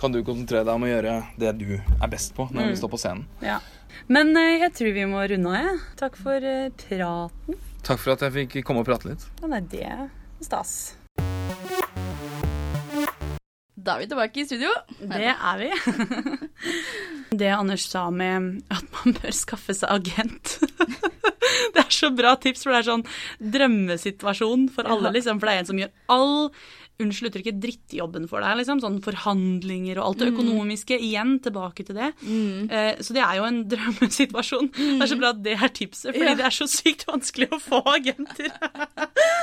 [0.00, 2.68] kan du konsentrere deg om å gjøre det du er best på når Mm.
[2.74, 3.24] du står på scenen.
[3.40, 3.60] Ja.
[4.08, 5.78] Men eh, jeg tror vi må runde av, jeg.
[5.96, 7.54] Takk for eh, praten.
[7.86, 9.26] Takk for at jeg fikk komme og prate litt.
[9.40, 10.08] Ja, nei, det er
[10.44, 10.74] stas.
[13.80, 14.72] Da er vi tilbake i studio.
[15.00, 15.70] Det er vi.
[17.40, 20.58] Det Anders sa med at man bør skaffe seg agent.
[21.74, 23.02] Det er så bra tips, for det er sånn
[23.54, 25.38] drømmesituasjon for alle, liksom.
[25.40, 26.34] For det er en som gjør all
[27.00, 28.80] Unnskyld uttrykket drittjobben for deg, liksom.
[28.84, 30.98] Sånn forhandlinger og alt det økonomiske.
[31.00, 32.10] Igjen tilbake til det.
[32.22, 32.70] Mm.
[32.70, 34.70] Eh, så det er jo en drømmesituasjon.
[34.76, 36.34] Det er så bra at det er tipset, fordi Ja.
[36.38, 38.50] det er så sykt vanskelig å få agenter.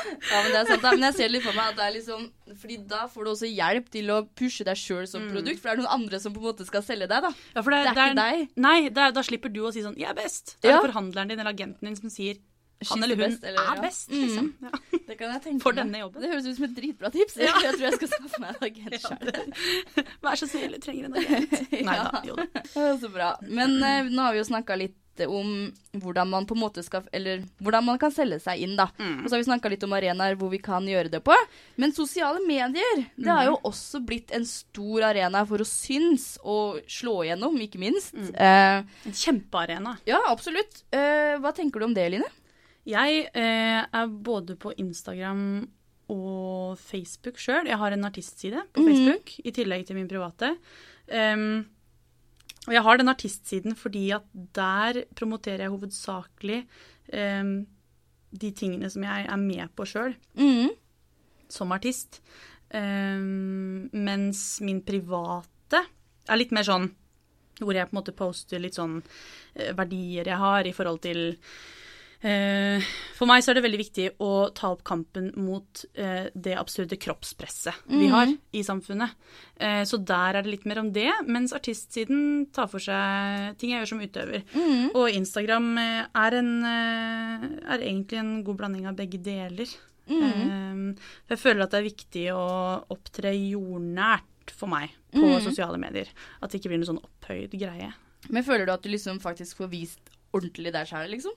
[0.07, 0.91] Ja, men det er sant da.
[0.95, 2.21] Men jeg ser litt for meg at det er liksom
[2.61, 5.73] Fordi da får du også hjelp til å pushe deg sjøl som produkt, for det
[5.73, 7.31] er noen andre som på en måte skal selge deg, da.
[7.55, 8.45] Ja, for Det er ikke deg.
[8.63, 10.55] Nei, det er, da slipper du å si sånn 'jeg er best'.
[10.61, 10.81] Da er Ja.
[10.81, 12.37] det forhandleren din eller agenten din som sier
[12.85, 13.81] han eller hun best, eller- er ja.
[13.81, 14.21] best, Mm.
[14.21, 14.53] liksom.
[14.61, 14.69] Ja.
[15.07, 16.21] Det kan jeg tenke For denne jobben.
[16.21, 17.37] Det høres ut som et dritbra tips.
[17.37, 17.53] Ja.
[17.63, 20.05] Jeg tror jeg skal skaffe meg en agent sjøl.
[20.21, 21.57] Vær så snill, du trenger en agent.
[21.71, 22.63] Nei da, jo da.
[23.01, 23.33] Så bra.
[23.47, 27.01] Men uh, nå har vi jo snakka litt om hvordan man på en måte skal
[27.11, 28.85] Eller hvordan man kan selge seg inn, da.
[28.99, 29.23] Mm.
[29.23, 31.33] Og så har vi snakka litt om arenaer hvor vi kan gjøre det på.
[31.81, 33.49] Men sosiale medier, det har Mm.
[33.49, 38.13] jo også blitt en stor arena for å synes og slå igjennom, ikke minst.
[38.13, 38.29] Mm.
[38.35, 39.97] Eh, En kjempearena.
[40.05, 40.83] ja, absolutt.
[40.93, 42.29] Eh, hva tenker du om det, Line?
[42.87, 45.41] Jeg eh, er både på Instagram
[46.13, 47.67] og Facebook sjøl.
[47.67, 48.87] Jeg har en artistside på Mhm.
[48.87, 50.53] Facebook i tillegg til min private.
[51.11, 51.65] Um,
[52.67, 54.23] og jeg har den artistsiden fordi at
[54.55, 56.61] der promoterer jeg hovedsakelig
[57.13, 57.65] um,
[58.37, 60.69] de tingene som jeg er med på sjøl Mm.
[61.49, 62.21] som artist.
[62.73, 65.83] Um, mens min private
[66.27, 66.89] er litt mer sånn
[67.59, 68.99] hvor jeg på en måte poster litt sånn
[69.55, 71.37] eh, verdier jeg har i forhold til
[72.21, 76.97] For meg så er det veldig viktig å ta opp kampen mot eh, det absurde
[76.97, 78.11] kroppspresset vi Mhm.
[78.11, 79.11] har i samfunnet.
[79.59, 83.69] Eh, så der er det litt mer om det, mens artistsiden tar for seg ting
[83.71, 84.43] jeg gjør som utøver.
[84.53, 84.95] Mm.
[84.95, 89.67] Og Instagram eh, er, en, eh, er egentlig en god blanding av begge deler.
[90.09, 90.23] Mm.
[90.23, 95.41] Eh, jeg føler at det er viktig å opptre jordnært for meg på Mhm.
[95.43, 96.07] sosiale medier.
[96.41, 97.93] At det ikke blir noe sånn opphøyd greie.
[98.29, 99.99] Men føler du at du liksom faktisk får vist
[100.33, 101.31] ordentlig deg sjøl, liksom?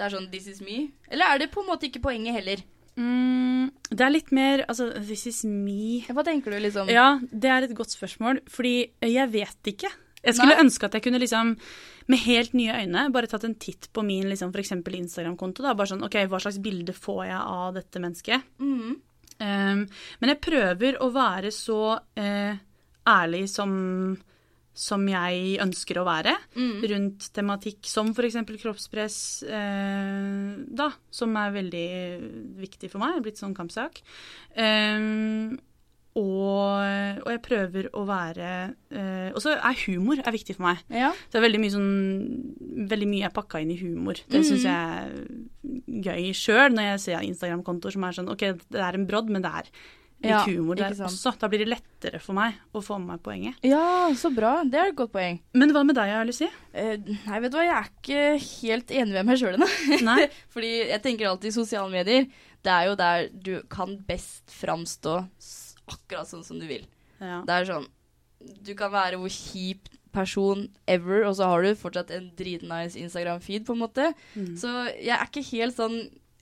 [0.00, 0.92] Det er sånn 'this is me'?
[1.12, 2.62] Eller er det på en måte ikke poenget heller?
[2.96, 6.00] Mm, det er litt mer altså This is me.
[6.08, 6.88] Hva tenker du, liksom?
[6.88, 9.92] Ja, det er et godt spørsmål, fordi jeg vet ikke.
[10.24, 10.64] Jeg skulle Nei.
[10.64, 11.54] ønske at jeg kunne liksom
[12.10, 15.62] med helt nye øyne bare tatt en titt på min liksom, Instagram-konto.
[15.62, 18.42] da, Bare sånn OK, hva slags bilde får jeg av dette mennesket?
[18.58, 19.00] Mm.
[19.40, 19.86] Um,
[20.20, 22.54] men jeg prøver å være så uh,
[23.08, 24.18] ærlig som,
[24.80, 26.82] som jeg ønsker å være Mm.
[26.92, 28.38] rundt tematikk som f.eks.
[28.62, 31.88] kroppspress, eh, da, som er veldig
[32.60, 34.00] viktig for meg, er blitt sånn kampsak.
[34.56, 35.58] Eh,
[36.18, 38.48] og, og jeg prøver å være
[38.90, 40.80] eh, Og så er humor er viktig for meg.
[40.90, 41.12] Ja.
[41.14, 41.92] Så det er veldig mye sånn
[42.90, 44.18] Veldig mye er pakka inn i humor.
[44.26, 44.46] Det mm.
[44.48, 45.14] syns jeg er
[46.10, 48.42] gøy sjøl, når jeg ser Instagram-kontoer som er sånn OK,
[48.74, 49.70] det er en brodd, men det er
[50.20, 51.32] litt Ja, humor der også.
[51.40, 53.54] Da blir det lettere for meg å få med meg poenget.
[53.64, 54.62] ja, så bra.
[54.64, 55.40] Det er et godt poeng.
[55.54, 56.48] Men hva med deg, Lucy?
[56.74, 59.70] Eh, nei, vet du hva, jeg er ikke helt enig med meg sjøl ennå.
[60.54, 62.28] Fordi jeg tenker alltid sosiale medier,
[62.62, 65.22] det er jo der du kan best framstå
[65.90, 66.84] akkurat sånn som du vil.
[67.20, 67.40] Ja.
[67.46, 67.88] Det er sånn
[68.64, 73.66] Du kan være hvor kjip person ever, og så har du fortsatt en dritnice Instagram-feed,
[73.68, 74.06] på en måte.
[74.34, 74.54] Mm.
[74.58, 75.98] Så jeg er ikke helt sånn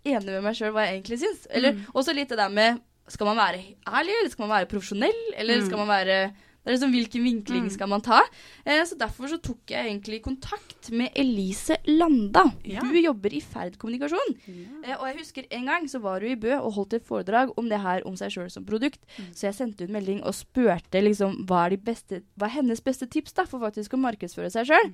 [0.08, 1.42] enig med meg sjøl hva jeg egentlig syns.
[1.50, 1.82] Eller Mm.
[1.92, 5.58] også litt det der med Skal man være ærlig, eller skal man være profesjonell, eller
[5.62, 5.66] Mm.
[5.66, 6.32] skal man være
[6.68, 7.70] Det er liksom Hvilken vinkling Mm.
[7.70, 8.20] skal man ta?
[8.66, 12.42] Eh, så Derfor så tok jeg egentlig kontakt med Elise Landa.
[12.66, 12.80] Ja.
[12.80, 14.36] Hun jobber i Ferd kommunikasjon.
[14.84, 17.54] Eh, og jeg husker en gang så var hun i Bø og holdt et foredrag
[17.56, 19.00] om det her om seg sjøl som produkt.
[19.16, 19.32] Mm.
[19.32, 23.06] Så jeg sendte ut melding og spurte liksom hva er, beste, hva er hennes beste
[23.08, 24.92] tips da for faktisk å markedsføre seg sjøl.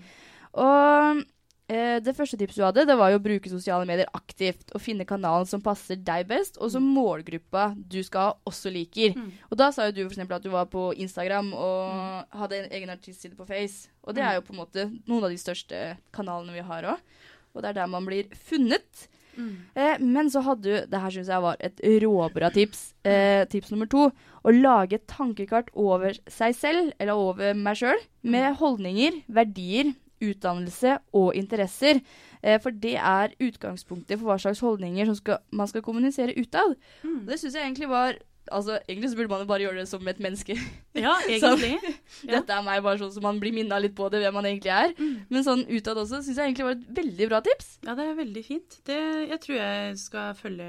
[0.55, 1.25] Og
[1.71, 4.69] eh, det første tipset du hadde, det var jo å bruke sosiale medier aktivt.
[4.75, 9.17] Og finne kanalen som passer deg best, og som målgruppa du skal ha, også liker.
[9.17, 9.31] Mm.
[9.51, 12.95] Og da sa jo du eksempel at du var på Instagram og hadde en egen
[12.95, 13.91] artistside på Face.
[14.05, 15.83] Og det er jo på en måte noen av de største
[16.15, 17.19] kanalene vi har òg.
[17.55, 19.07] Og det er der man blir funnet.
[19.35, 19.55] Mm.
[19.75, 22.95] Eh, men så hadde du Det her syns jeg var et råbra tips.
[23.07, 24.09] Eh, tips nummer to.
[24.45, 30.99] Å lage et tankekart over seg selv, eller over meg sjøl, med holdninger, verdier, utdannelse
[31.13, 32.01] og interesser.
[32.43, 36.77] Eh, for det er utgangspunktet for hva slags holdninger som skal, man skal kommunisere utad.
[37.03, 37.25] Mm.
[37.27, 38.21] Det syns jeg egentlig var
[38.53, 40.53] Altså, Egentlig så burde man jo bare gjøre det som et menneske.
[40.95, 41.79] Ja, egentlig.
[42.29, 42.39] Ja.
[42.39, 44.69] Dette er meg, bare sånn så man blir minna litt på det, hvem man egentlig
[44.69, 44.93] er.
[44.99, 45.15] Mm.
[45.33, 47.71] Men sånn utad også syns jeg egentlig var et veldig bra tips.
[47.87, 48.77] Ja, det er veldig fint.
[48.85, 49.01] Det,
[49.31, 50.69] jeg tror jeg skal følge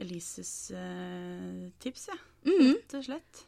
[0.00, 2.20] Elises eh, tips, jeg.
[2.48, 2.72] Mhm.
[2.78, 3.44] Rett og slett.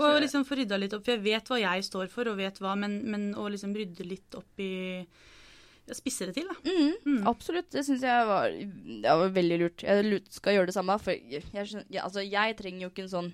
[0.00, 1.04] Og liksom få rydda litt opp.
[1.06, 4.04] For jeg vet hva jeg står for, og vet hva, men, men å liksom rydde
[4.06, 5.06] litt opp i
[5.92, 6.54] Spisse det til, da.
[6.64, 7.26] Mm, Mm.
[7.28, 7.66] Absolutt.
[7.70, 9.82] Det syns jeg var, det var veldig lurt.
[9.84, 10.94] Jeg skal gjøre det samme.
[10.98, 13.28] For jeg, jeg, altså, jeg trenger jo ikke en sånn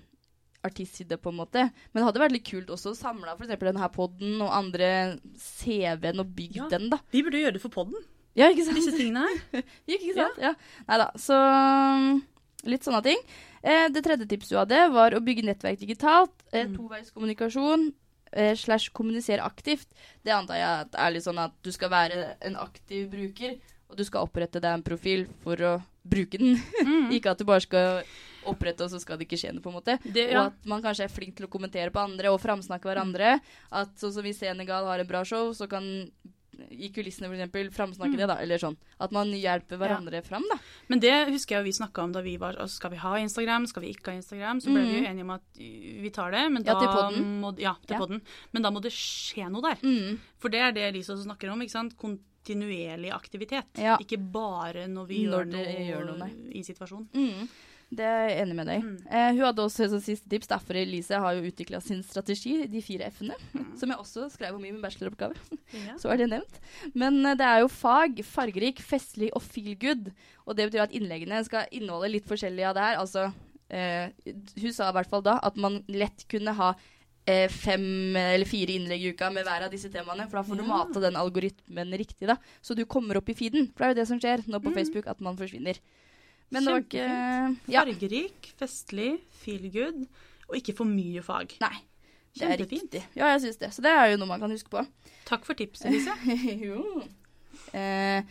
[0.66, 1.62] artistside, på en måte.
[1.93, 3.55] Men det hadde vært litt kult også å samle f.eks.
[3.62, 4.90] denne poden og andre
[5.38, 6.66] CV-en og bygd Ja.
[6.75, 6.99] den, da.
[7.14, 8.03] Vi burde gjøre det for podden,
[8.35, 8.77] Ja, ikke sant?
[8.77, 9.62] disse tingene her.
[9.95, 10.37] Ikke sant?
[10.43, 10.53] Ja.
[10.90, 11.07] Nei da.
[11.19, 12.21] Så um,
[12.66, 13.23] litt sånne ting.
[13.62, 16.33] Eh, det tredje tipset du hadde, var å bygge nettverk digitalt.
[16.53, 16.77] Eh, Mm.
[16.77, 17.92] Toveiskommunikasjon.
[18.33, 19.88] Eh, slash kommunisere aktivt.
[20.23, 23.57] Det antar jeg at er litt sånn at du skal være en aktiv bruker,
[23.90, 26.55] og du skal opprette deg en profil for å bruke den.
[26.87, 27.11] Mm.
[27.16, 28.05] ikke at du bare skal
[28.46, 29.99] opprette, og så skal det ikke skje noe, på en måte.
[30.07, 33.40] Det, Og at man kanskje er flink til å kommentere på andre og framsnakke hverandre.
[33.73, 35.85] At sånn som i Senegal har en bra show, så kan
[36.70, 38.16] i kulissene for eksempel framsnakke Mm.
[38.18, 38.37] det, da.
[38.42, 38.77] Eller sånn.
[39.01, 40.59] At man hjelper hverandre fram, da.
[40.88, 43.66] Men det husker jeg vi snakka om da vi var altså, Skal vi ha Instagram,
[43.66, 44.61] skal vi ikke ha Instagram?
[44.61, 45.11] Så ble vi jo Mhm.
[45.11, 47.40] enige om at vi tar det, men Ja, til podden.
[47.40, 47.99] må Ja, til Ja.
[47.99, 48.20] podden.
[48.53, 49.77] Men da må det skje noe der.
[49.83, 50.18] Mm.
[50.38, 51.61] For det er det også snakker om.
[51.62, 51.96] ikke sant?
[51.96, 53.64] Kontinuerlig aktivitet.
[53.77, 53.96] Ja.
[53.99, 57.09] Ikke bare når vi Når gjør, noe gjør noe, i situasjonen.
[57.12, 57.49] Mm.
[57.90, 58.83] Det er jeg enig med deg.
[58.87, 58.98] Mm.
[59.11, 62.81] Eh, hun hadde også et siste tips, derfor Elise har jo utvikla sin strategi, de
[62.87, 63.76] fire f-ene, Mm.
[63.76, 65.35] som jeg også skrev om i min bacheloroppgave.
[65.74, 65.96] Ja.
[66.00, 66.61] Så er det nevnt.
[66.94, 70.12] Men eh, det er jo fag, fargerik, festlig og feel good.
[70.46, 73.00] Og det betyr at innleggene skal inneholde litt forskjellig av det her.
[73.03, 73.26] Altså,
[73.70, 74.11] eh,
[74.62, 76.70] hun sa i hvert fall da at man lett kunne ha
[77.26, 80.24] eh, fem eller fire innlegg i uka med hver av disse temaene.
[80.31, 80.70] For da får du Ja.
[80.76, 82.37] mata den algoritmen riktig, da.
[82.62, 83.66] Så du kommer opp i feeden.
[83.74, 84.74] For det er jo det som skjer nå på Mm.
[84.79, 85.79] Facebook, at man forsvinner.
[86.51, 87.05] Men det var ikke.
[87.71, 87.85] Ja.
[87.85, 90.07] Fargerik, festlig, feel good,
[90.49, 91.55] og ikke for mye fag.
[91.63, 91.77] Nei.
[92.35, 92.93] Det er Kjempefint.
[92.93, 93.03] riktig.
[93.19, 93.71] Ja, jeg syns det.
[93.75, 94.85] Så det er jo noe man kan huske på.
[95.27, 96.15] Takk for tipset, Lise.
[96.69, 97.03] jo.
[97.75, 98.23] Eh,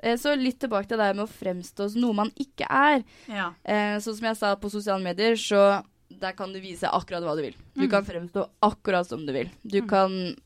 [0.00, 3.02] eh, så litt tilbake til det med å fremstå som noe man ikke er.
[3.32, 3.50] Ja.
[3.64, 7.34] Eh, sånn som jeg sa på sosiale medier, så der kan du vise akkurat hva
[7.36, 7.56] du vil.
[7.74, 7.90] Du Mm.
[7.90, 9.50] kan fremstå akkurat som du vil.
[9.64, 9.88] Du Mm.
[9.88, 10.36] kan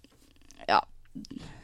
[0.69, 0.81] Ja.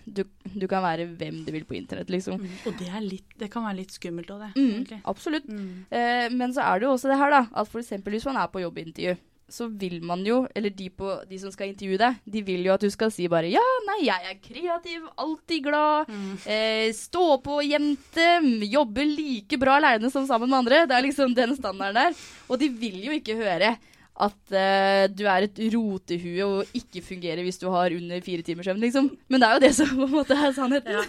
[0.07, 0.23] Du,
[0.55, 2.39] du kan være hvem du vil på internett, liksom.
[2.39, 2.59] Mm.
[2.71, 4.51] Og det, er litt, det kan være litt skummelt òg, det.
[4.55, 5.49] Mm, absolutt.
[5.51, 5.71] Mm.
[5.91, 7.41] Eh, men så er det jo også det her, da.
[7.59, 7.91] At f.eks.
[8.07, 9.17] hvis man er på jobbintervju,
[9.49, 12.73] så vil man jo, eller de, på, de som skal intervjue deg, de vil jo
[12.75, 16.33] at du skal si bare ja, nei, jeg er kreativ, alltid glad, Mm.
[16.51, 18.27] eh, stå på jente,
[18.67, 20.81] jobber like bra aleine som sammen med andre.
[20.91, 22.19] Det er liksom den standarden der.
[22.51, 23.77] Og de vil jo ikke høre
[24.17, 28.69] at uh, du er et rotehue og ikke fungerer hvis du har under fire timers
[28.69, 29.11] søvn, liksom.
[29.29, 30.97] Men det er jo det som på en måte er sannheten.
[30.97, 31.03] Ja.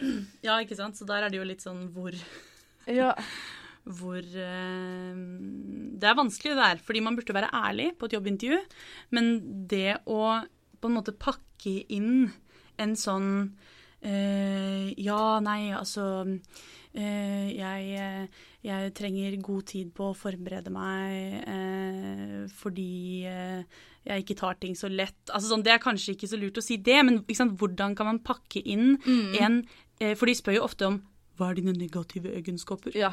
[0.48, 0.96] ja, ikke sant.
[0.96, 2.16] Så der er det jo litt sånn hvor
[2.88, 3.12] Ja.
[3.84, 5.12] hvor uh,
[6.00, 8.62] Det er vanskelig det der, fordi man burde være ærlig på et jobbintervju.
[9.12, 9.34] Men
[9.68, 10.22] det å
[10.80, 12.30] på en måte pakke inn
[12.80, 13.28] en sånn
[14.04, 16.24] uh, Ja, nei, altså
[16.94, 18.26] jeg, eh,
[18.62, 23.64] jeg trenger god tid på å forberede meg eh, fordi eh,
[24.04, 25.16] jeg ikke tar ting så lett.
[25.32, 28.06] Altså sånn, Det er kanskje ikke så lurt å si det, men sant, hvordan kan
[28.06, 29.34] man pakke inn Mm.
[29.40, 29.56] en
[30.00, 31.02] eh, For de spør jo ofte om
[31.38, 32.94] hva er dine negative egenskaper?
[32.98, 33.12] ja.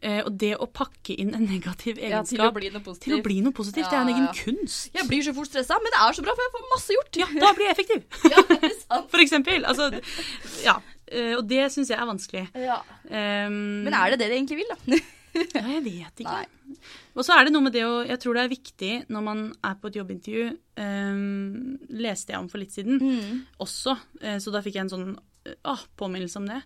[0.00, 2.84] Eh, og det å pakke inn en negativ ja til å egenskap bli noe til
[2.84, 3.24] å positivt.
[3.26, 4.36] bli noe positivt, det er en egen ja.
[4.44, 4.90] kunst.
[4.94, 7.18] Jeg blir så fort stressa, men det er så bra, for jeg får masse gjort.
[7.24, 8.04] Ja, da blir jeg effektiv,
[8.34, 9.10] Ja, det er sant.
[9.10, 9.66] for eksempel.
[9.66, 9.90] Altså,
[10.64, 10.76] ja.
[11.08, 12.44] Eh, og det syns jeg er vanskelig.
[12.62, 12.78] Ja.
[13.08, 15.00] Um, Men er det det de egentlig vil, da?
[15.38, 16.32] Ja, jeg vet ikke.
[16.32, 16.78] Nei.
[17.14, 19.42] Og så er det noe med det å Jeg tror det er viktig når man
[19.64, 20.46] er på et jobbintervju
[20.80, 23.44] um, Leste jeg om for litt siden Mm.
[23.62, 25.08] også, eh, så da fikk jeg en sånn
[25.68, 26.60] ah, påminnelse om det.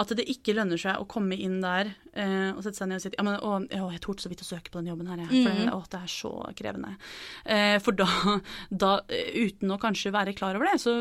[0.00, 3.04] At det ikke lønner seg å komme inn der eh, og sette seg ned og
[3.04, 5.20] si ja, men, å, å, jeg torde så vidt å søke på den jobben her,
[5.26, 5.44] jeg.
[5.44, 5.70] For mm.
[5.76, 6.96] å, det er så krevende.
[7.44, 8.08] Eh, for da,
[8.86, 10.96] da, eh, uten å kanskje være klar over det, så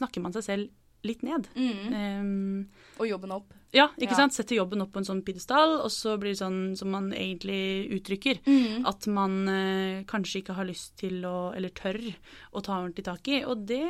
[0.00, 0.74] snakker man seg selv
[1.06, 1.46] litt ned.
[1.54, 1.94] Mm.
[1.94, 3.52] Eh, Og jobben opp.
[3.70, 4.22] ja, ikke Ja.
[4.24, 4.34] sant.
[4.34, 7.86] Setter jobben opp på en sånn pidestall, og så blir det sånn som man egentlig
[8.00, 8.40] uttrykker.
[8.48, 8.86] Mm.
[8.88, 12.00] At man eh, kanskje ikke har lyst til å, eller tør,
[12.52, 13.44] å ta ordentlig tak i.
[13.44, 13.84] Og det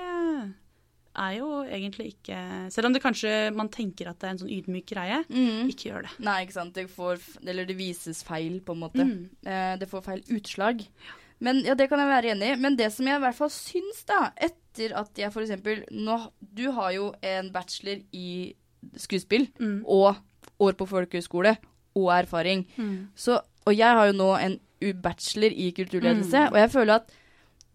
[1.19, 2.39] er jo egentlig ikke
[2.73, 5.69] Selv om det kanskje man tenker at det er en sånn ydmyk greie, Mm.
[5.73, 6.13] ikke gjør det.
[6.25, 6.75] Nei, ikke sant.
[6.75, 9.05] Det får, eller det vises feil, på en måte.
[9.05, 9.29] Mm.
[9.47, 10.87] Eh, det får feil utslag.
[11.41, 12.57] Men ja, det kan jeg være enig i.
[12.61, 16.71] Men det som jeg i hvert fall syns, da, etter at jeg eksempel nå, Du
[16.73, 18.55] har jo en bachelor i
[18.97, 19.83] skuespill Mm.
[19.87, 20.17] og
[20.61, 21.57] år på folkehøyskole
[21.97, 22.67] og erfaring.
[22.77, 23.09] Mm.
[23.15, 24.59] Så, og jeg har jo nå en
[25.03, 26.53] bachelor i kulturledelse, Mm.
[26.53, 27.11] og jeg føler at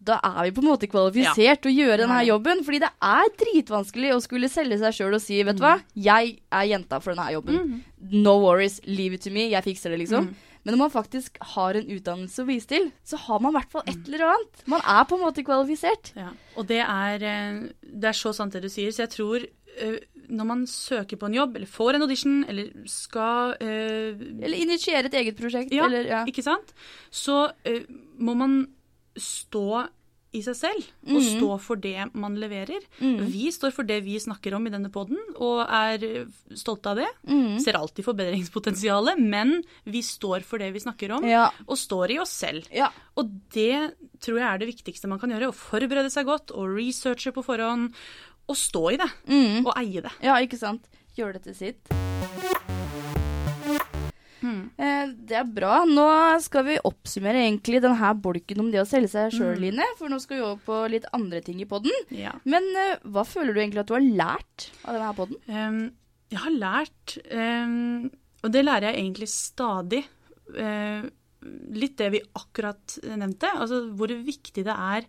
[0.04, 2.62] da er vi på en måte kvalifisert til å gjøre denne jobben.
[2.66, 6.36] Fordi det er dritvanskelig å skulle selge seg sjøl og si, vet du hva, jeg
[6.52, 7.60] er jenta for denne jobben.
[7.60, 8.10] Mm.
[8.24, 10.28] No worries, leave it to me, jeg fikser det, liksom.
[10.28, 10.50] Mm.
[10.64, 13.74] Men når man faktisk har en utdannelse å vise til, så har man i hvert
[13.74, 14.62] fall et eller annet.
[14.72, 16.14] Man er på en måte kvalifisert.
[16.16, 16.30] Ja.
[16.56, 18.94] Og det er, eh, det er så sant det du sier.
[18.94, 19.98] Så jeg tror eh,
[20.28, 25.10] når man søker på en jobb, eller får en audition, eller skal eh, Eller initiere
[25.10, 25.72] et eget prosjekt.
[25.74, 26.22] Ja, eller, ja.
[26.28, 26.72] ikke sant?
[27.10, 27.84] Så eh,
[28.18, 28.62] må man
[29.16, 29.84] stå
[30.34, 31.26] i seg selv, og mm.
[31.36, 32.82] stå for det man leverer.
[32.98, 33.20] Mm.
[33.30, 36.26] Vi står for det vi snakker om i denne poden, og er
[36.58, 37.06] stolte av det.
[37.30, 37.60] Mm.
[37.62, 41.46] Ser alltid forbedringspotensialet, men vi står for det vi snakker om, Ja.
[41.68, 42.66] og står i oss selv.
[42.74, 42.90] ja.
[43.14, 45.52] Og det tror jeg er det viktigste man kan gjøre.
[45.52, 47.94] Å forberede seg godt, og researche på forhånd,
[48.48, 49.10] og stå i det.
[49.30, 49.64] Mm.
[49.64, 50.12] Og eie det.
[50.20, 50.90] Ja, ikke sant.
[51.14, 52.73] Gjøre det til sitt.
[54.76, 55.84] Eh, det er bra.
[55.86, 56.04] Nå
[56.42, 59.60] skal vi oppsummere egentlig denne bolken om det å selge seg sjøl, Mm.
[59.62, 59.84] Line.
[59.98, 61.92] For nå skal vi over på litt andre ting i podden.
[62.10, 62.32] Ja.
[62.44, 65.38] Men eh, hva føler du egentlig at du har lært av denne podden?
[65.48, 65.92] Um,
[66.30, 68.10] jeg har lært, um,
[68.42, 70.02] og det lærer jeg egentlig stadig,
[70.58, 71.04] uh,
[71.76, 73.50] litt det vi akkurat nevnte.
[73.54, 75.06] Altså hvor viktig det er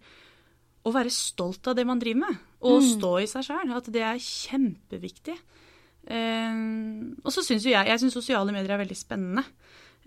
[0.85, 2.89] å være stolt av det man driver med, og Mm.
[2.99, 3.71] stå i seg sjøl.
[3.75, 5.33] At det er kjempeviktig.
[6.07, 9.43] Ehm, og så syns jo jeg Jeg syns sosiale medier er veldig spennende.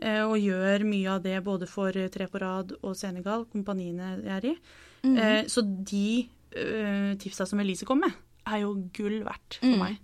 [0.01, 4.37] eh, og gjør mye av det både for Tre på rad og Senegal, kompaniene jeg
[4.37, 4.57] er i.
[5.03, 5.17] Mm.
[5.51, 8.13] Så de eh, tipsa som Elise kom med,
[8.47, 9.79] er jo gull verdt for Mm.
[9.79, 9.99] meg.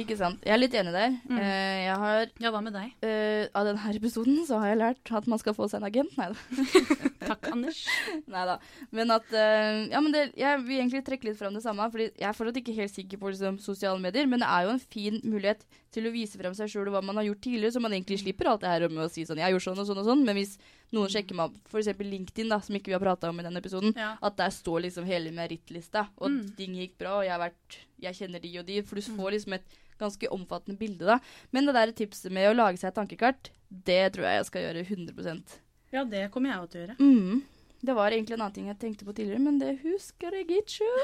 [0.00, 0.40] Ikke sant.
[0.46, 1.12] Jeg er litt enig der.
[1.28, 1.38] Mm.
[1.38, 2.92] Eh, jeg har Ja, hva med deg?
[3.04, 6.14] Uh, Av denne episoden så har jeg lært at man skal få seg en agent.
[6.16, 6.38] Nei da.
[7.30, 7.82] Takk, Anders.
[8.32, 8.56] Neida.
[8.96, 11.84] Men at uh, Ja, men det, jeg vil egentlig trekke litt fram det samme.
[11.92, 14.72] Fordi jeg er fortsatt ikke helt sikker på liksom, sosiale medier, men det er jo
[14.76, 17.74] en fin mulighet til å vise frem seg sjøl og hva man har gjort tidligere,
[17.74, 19.80] så man egentlig slipper alt det her med å si sånn Jeg har gjort sånn
[19.82, 20.24] og sånn og sånn.
[20.24, 20.54] Men hvis
[20.94, 21.90] noen sjekker meg opp, f.eks.
[21.98, 24.14] LinkedIn, da, som ikke vi har prata om i denne episoden, Ja.
[24.22, 26.56] at der står liksom hele merittlista, og Mm.
[26.56, 28.80] ting gikk bra, og jeg har vært Jeg kjenner de og de.
[28.80, 29.64] For du får liksom et
[30.00, 31.18] ganske omfattende bilde, da.
[31.52, 34.64] Men det der tipset med å lage seg et tankekart, det tror jeg jeg skal
[34.68, 35.58] gjøre 100%
[35.90, 36.94] ja, det kommer jeg til å gjøre.
[37.02, 37.40] mm.
[37.80, 40.90] Det var egentlig en annen ting jeg tenkte på tidligere, men det husker jeg ikke.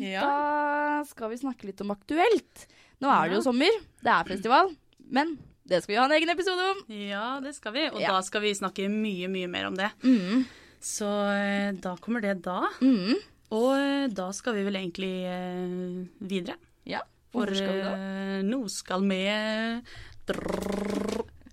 [0.00, 0.22] Ja.
[0.24, 2.66] Da skal vi snakke litt om aktuelt.
[3.02, 4.70] Nå er det jo sommer, det er festival,
[5.12, 5.34] men
[5.68, 6.78] det skal vi ha en egen episode om.
[6.94, 7.82] ja, det skal vi.
[7.90, 8.08] Og Ja.
[8.16, 9.90] da skal vi snakke mye, mye mer om det.
[10.02, 10.44] Mm.
[10.80, 12.62] Så eh, da kommer det da.
[12.80, 13.16] Mm.
[13.50, 16.56] Og eh, da skal vi vel egentlig eh, videre.
[16.86, 17.94] Ja, For hvor skal vi da?
[17.96, 19.22] eh, nå skal vi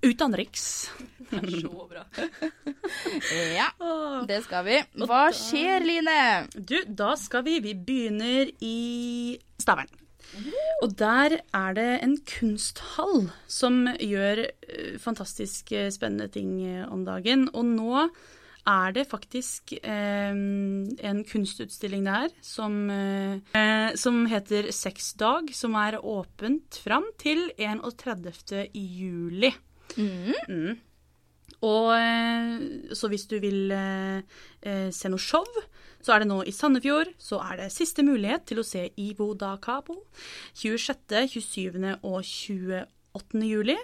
[0.06, 0.68] utenriks.
[1.28, 1.62] Det utenriks.
[1.68, 2.04] Så bra.
[3.58, 3.66] ja,
[4.30, 4.78] det skal vi.
[5.04, 6.46] Hva skjer, Line?
[6.56, 9.90] Du, da skal vi Vi begynner i Stavern.
[10.86, 14.46] Og der er det en kunsthall som gjør
[15.04, 17.48] fantastisk spennende ting om dagen.
[17.52, 18.08] Og nå
[18.68, 26.00] er det faktisk eh, en kunstutstilling der som, eh, eh, som heter Sexdag, som er
[26.04, 28.68] åpent fram til 31.
[28.74, 29.54] juli.
[29.96, 30.36] Mm.
[30.50, 30.76] Mm.
[31.66, 34.22] Og eh, så hvis du vil eh,
[34.62, 35.46] eh, se noe show,
[36.04, 37.16] så er det nå i Sandefjord.
[37.18, 40.04] Så er det siste mulighet til å se Ivo da Capo
[40.60, 41.80] 26., 27.
[42.04, 43.44] og 28.
[43.48, 43.78] juli.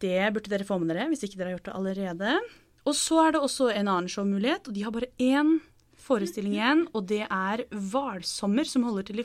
[0.00, 2.40] Det burde dere få med dere hvis ikke dere har gjort det allerede.
[2.86, 5.58] Og så er det også en annen showmulighet, og de har bare én
[6.00, 9.20] forestilling igjen, og det er Hvalsommer, som holder til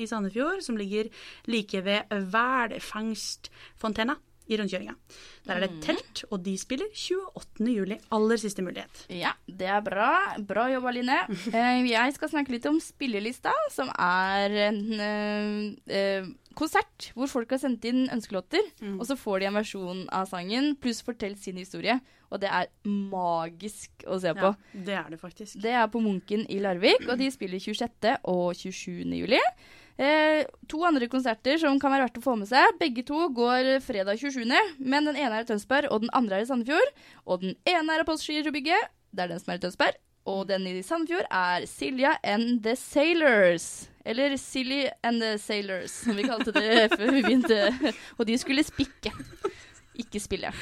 [0.00, 1.10] i Sandefjord, som ligger
[1.50, 4.16] like ved Hvalfangstfontena.
[4.46, 4.92] i rundkjøringa.
[5.46, 5.80] Der er det Mm.
[5.80, 7.72] telt, og de spiller 28.
[7.78, 7.96] juli.
[8.12, 9.06] Aller siste mulighet.
[9.08, 10.36] Ja, det er bra.
[10.36, 11.16] Bra jobba, Line.
[11.54, 17.48] Eh, jeg skal snakke litt om spillelista, som er en eh, eh, konsert hvor folk
[17.56, 19.00] har sendt inn ønskelåter, Mm.
[19.00, 21.98] og så får de en versjon av sangen, pluss fortell sin historie.
[22.34, 24.50] Og det er magisk å se på.
[24.50, 25.56] Ja, det er det faktisk.
[25.62, 28.16] Det er på Munken i Larvik, og de spiller 26.
[28.30, 29.04] og 27.
[29.20, 29.38] juli.
[29.94, 32.74] Eh, to andre konserter som kan være verdt å få med seg.
[32.80, 34.42] Begge to går fredag 27.,
[34.82, 36.90] men den ene er i Tønsberg, og den andre er i Sandefjord.
[37.30, 40.00] Og den ene er i Postgirobygget, det er den som er i Tønsberg.
[40.26, 43.86] Og den i Sandefjord er Silja and the Sailors.
[44.04, 47.92] Eller Silly and the Sailors, som vi kalte det før vi begynte.
[48.18, 49.12] Og de skulle spikke.
[50.02, 50.50] Ikke spille.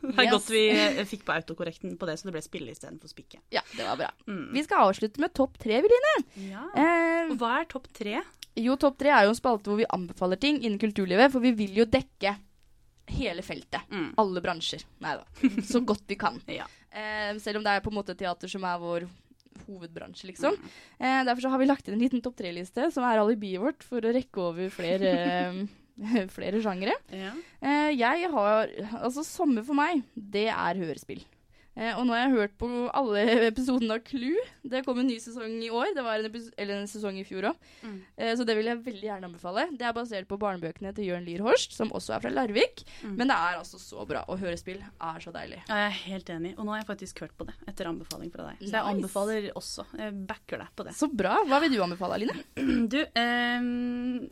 [0.00, 0.32] Det er Yes.
[0.32, 3.38] godt vi eh, fikk på autokorrekten på det, så det ble spille istedenfor spikke.
[3.54, 4.08] Ja, det var bra.
[4.26, 4.46] Mm.
[4.56, 6.14] Vi skal avslutte med topp tre, Veline.
[6.48, 6.64] Ja.
[6.74, 8.16] Eh, hva er topp tre?
[8.58, 11.52] Jo, Topp tre er jo en spalte hvor vi anbefaler ting innen kulturlivet, for vi
[11.54, 12.32] vil jo dekke
[13.14, 13.86] hele feltet.
[13.92, 14.08] Mm.
[14.18, 14.82] Alle bransjer.
[15.04, 15.50] Nei da.
[15.68, 16.40] Så godt vi kan.
[16.50, 16.66] Ja.
[16.90, 19.06] Eh, selv om det er på en måte teater som er vår
[19.68, 20.56] hovedbransje, liksom.
[20.58, 20.72] Mm.
[20.98, 23.86] Eh, derfor så har vi lagt inn en liten topp tre-liste, som er alibiet vårt
[23.86, 25.14] for å rekke over flere,
[26.36, 26.96] flere sjangere.
[27.12, 27.34] Ja.
[27.60, 31.22] Eh, jeg har Altså, sommer for meg, det er hørespill.
[31.78, 32.68] Eh, og nå har jeg hørt på
[32.98, 34.42] alle episodene av Clue.
[34.66, 35.92] Det kom en ny sesong i år.
[35.96, 36.26] Det var en,
[36.58, 37.60] eller en sesong i fjor òg.
[37.86, 37.98] Mm.
[38.18, 39.66] Eh, så det vil jeg veldig gjerne anbefale.
[39.78, 42.82] Det er basert på barnebøkene til Jørn Lier Horst, som også er fra Larvik.
[43.04, 43.14] Mm.
[43.20, 44.24] Men det er altså så bra.
[44.32, 45.60] Og hørespill er så deilig.
[45.68, 46.52] Ja, jeg er helt enig.
[46.58, 48.60] Og nå har jeg faktisk hørt på det etter anbefaling fra deg.
[48.64, 48.90] Så jeg Nice.
[48.96, 49.86] anbefaler også.
[50.00, 50.96] Jeg backer deg på det.
[50.98, 51.36] Så bra.
[51.48, 52.38] Hva vil du anbefale, Aline?
[52.90, 53.60] Du, eh,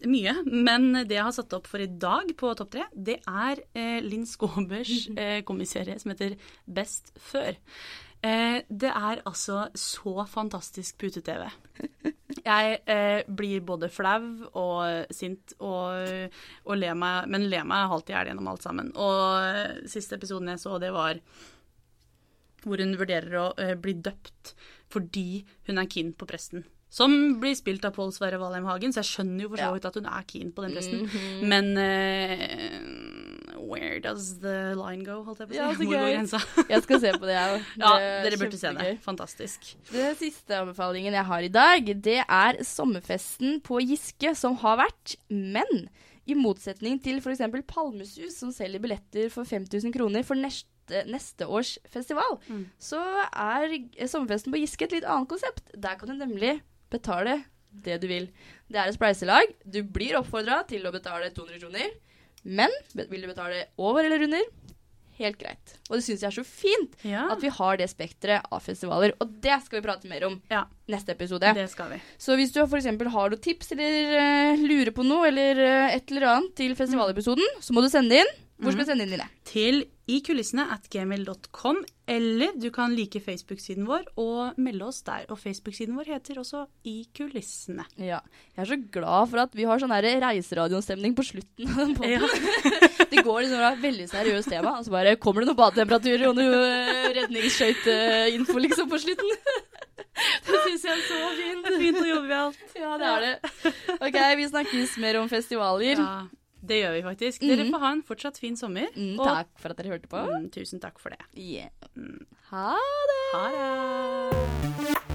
[0.09, 0.33] mye.
[0.49, 3.99] Men det jeg har satt opp for i dag på Topp tre, det er eh,
[4.05, 6.35] Linn Skåbers eh, komiserie som heter
[6.67, 7.59] Best før.
[8.19, 11.45] Eh, det er altså så fantastisk pute-TV.
[12.49, 16.33] Jeg eh, blir både flau og sint og,
[16.65, 18.91] og le meg, men ler meg halvt i hjel gjennom alt sammen.
[18.97, 21.21] Og eh, siste episoden jeg så, det var
[22.65, 24.55] hvor hun vurderer å eh, bli døpt
[24.91, 26.65] fordi hun er keen på presten.
[26.89, 29.89] Som blir spilt av Pål Sverre Valheim Hagen, så jeg skjønner jo for så vidt
[29.91, 31.05] at hun er keen på den presten.
[31.05, 31.43] Mhm.
[31.53, 32.79] Men eh,
[33.69, 35.61] where does the line go, holdt jeg på å si?
[35.61, 36.15] Ja, så Hvor går gøy.
[36.17, 36.41] grensa?
[36.73, 37.67] Jeg skal se på det, jeg òg.
[37.85, 37.93] Ja,
[38.25, 38.93] dere burde se det.
[39.05, 39.69] Fantastisk.
[39.93, 45.15] Den siste anbefalingen jeg har i dag, det er sommerfesten på Giske som har vært.
[45.29, 45.87] Men
[46.29, 47.41] i motsetning til f.eks.
[47.71, 52.67] Palmesus, som selger billetter for 5000 kroner for neste, neste års festival, Mm.
[52.81, 52.99] så
[53.29, 55.63] er sommerfesten på Giske et litt annet konsept.
[55.77, 56.59] Der kan du nemlig
[56.93, 57.43] betale
[57.85, 58.29] det du vil.
[58.69, 59.51] Det er et spleiselag.
[59.65, 61.91] Du blir oppfordra til å betale 200 kroner.
[62.45, 64.45] Men vil du betale over eller under?
[65.19, 65.73] Helt greit.
[65.91, 69.17] Og det syns jeg er så fint Ja, at vi har det spekteret av festivaler.
[69.19, 70.65] Og det skal vi prate mer om Ja.
[70.87, 71.51] neste episode.
[71.55, 71.99] det skal vi.
[72.19, 72.87] Så hvis du f.eks.
[72.87, 77.59] har noen tips eller uh, lurer på noe eller uh, et eller annet til festivalepisoden,
[77.61, 78.31] så må du sende inn.
[78.59, 79.27] Hvor skal du sende inn dine?
[79.47, 81.79] Til ikulissene at gmail.com,
[82.11, 85.29] eller du kan like Facebook-siden vår og melde oss der.
[85.31, 87.85] Og Facebook-siden vår heter også I kulissene.
[88.01, 88.19] Ja.
[88.57, 92.17] Jeg er så glad for at vi har sånn reiseradiostemning på slutten av den.
[92.17, 92.33] Ja.
[93.13, 96.35] Det går liksom fra veldig seriøst tema, og så bare kommer det noen badetemperaturer og
[96.37, 99.33] noe uh, redningsskøyteinfo liksom på slutten.
[100.49, 101.71] Det syns jeg er så fint.
[101.79, 102.75] Fint å jobbe med alt.
[102.75, 103.73] Ja, det er det.
[104.01, 105.95] OK, vi snakkes mer om festivaler.
[105.95, 106.27] Ja,
[106.65, 107.41] det gjør vi faktisk.
[107.41, 107.71] Dere Mhm.
[107.73, 108.87] får ha en fortsatt fin sommer.
[108.97, 110.19] Mm, og takk for at dere hørte på.
[110.27, 111.19] mm, tusen takk for det.
[111.37, 111.69] Yeah.
[112.51, 112.75] Ha
[113.13, 113.23] det!
[113.35, 115.08] Ha det!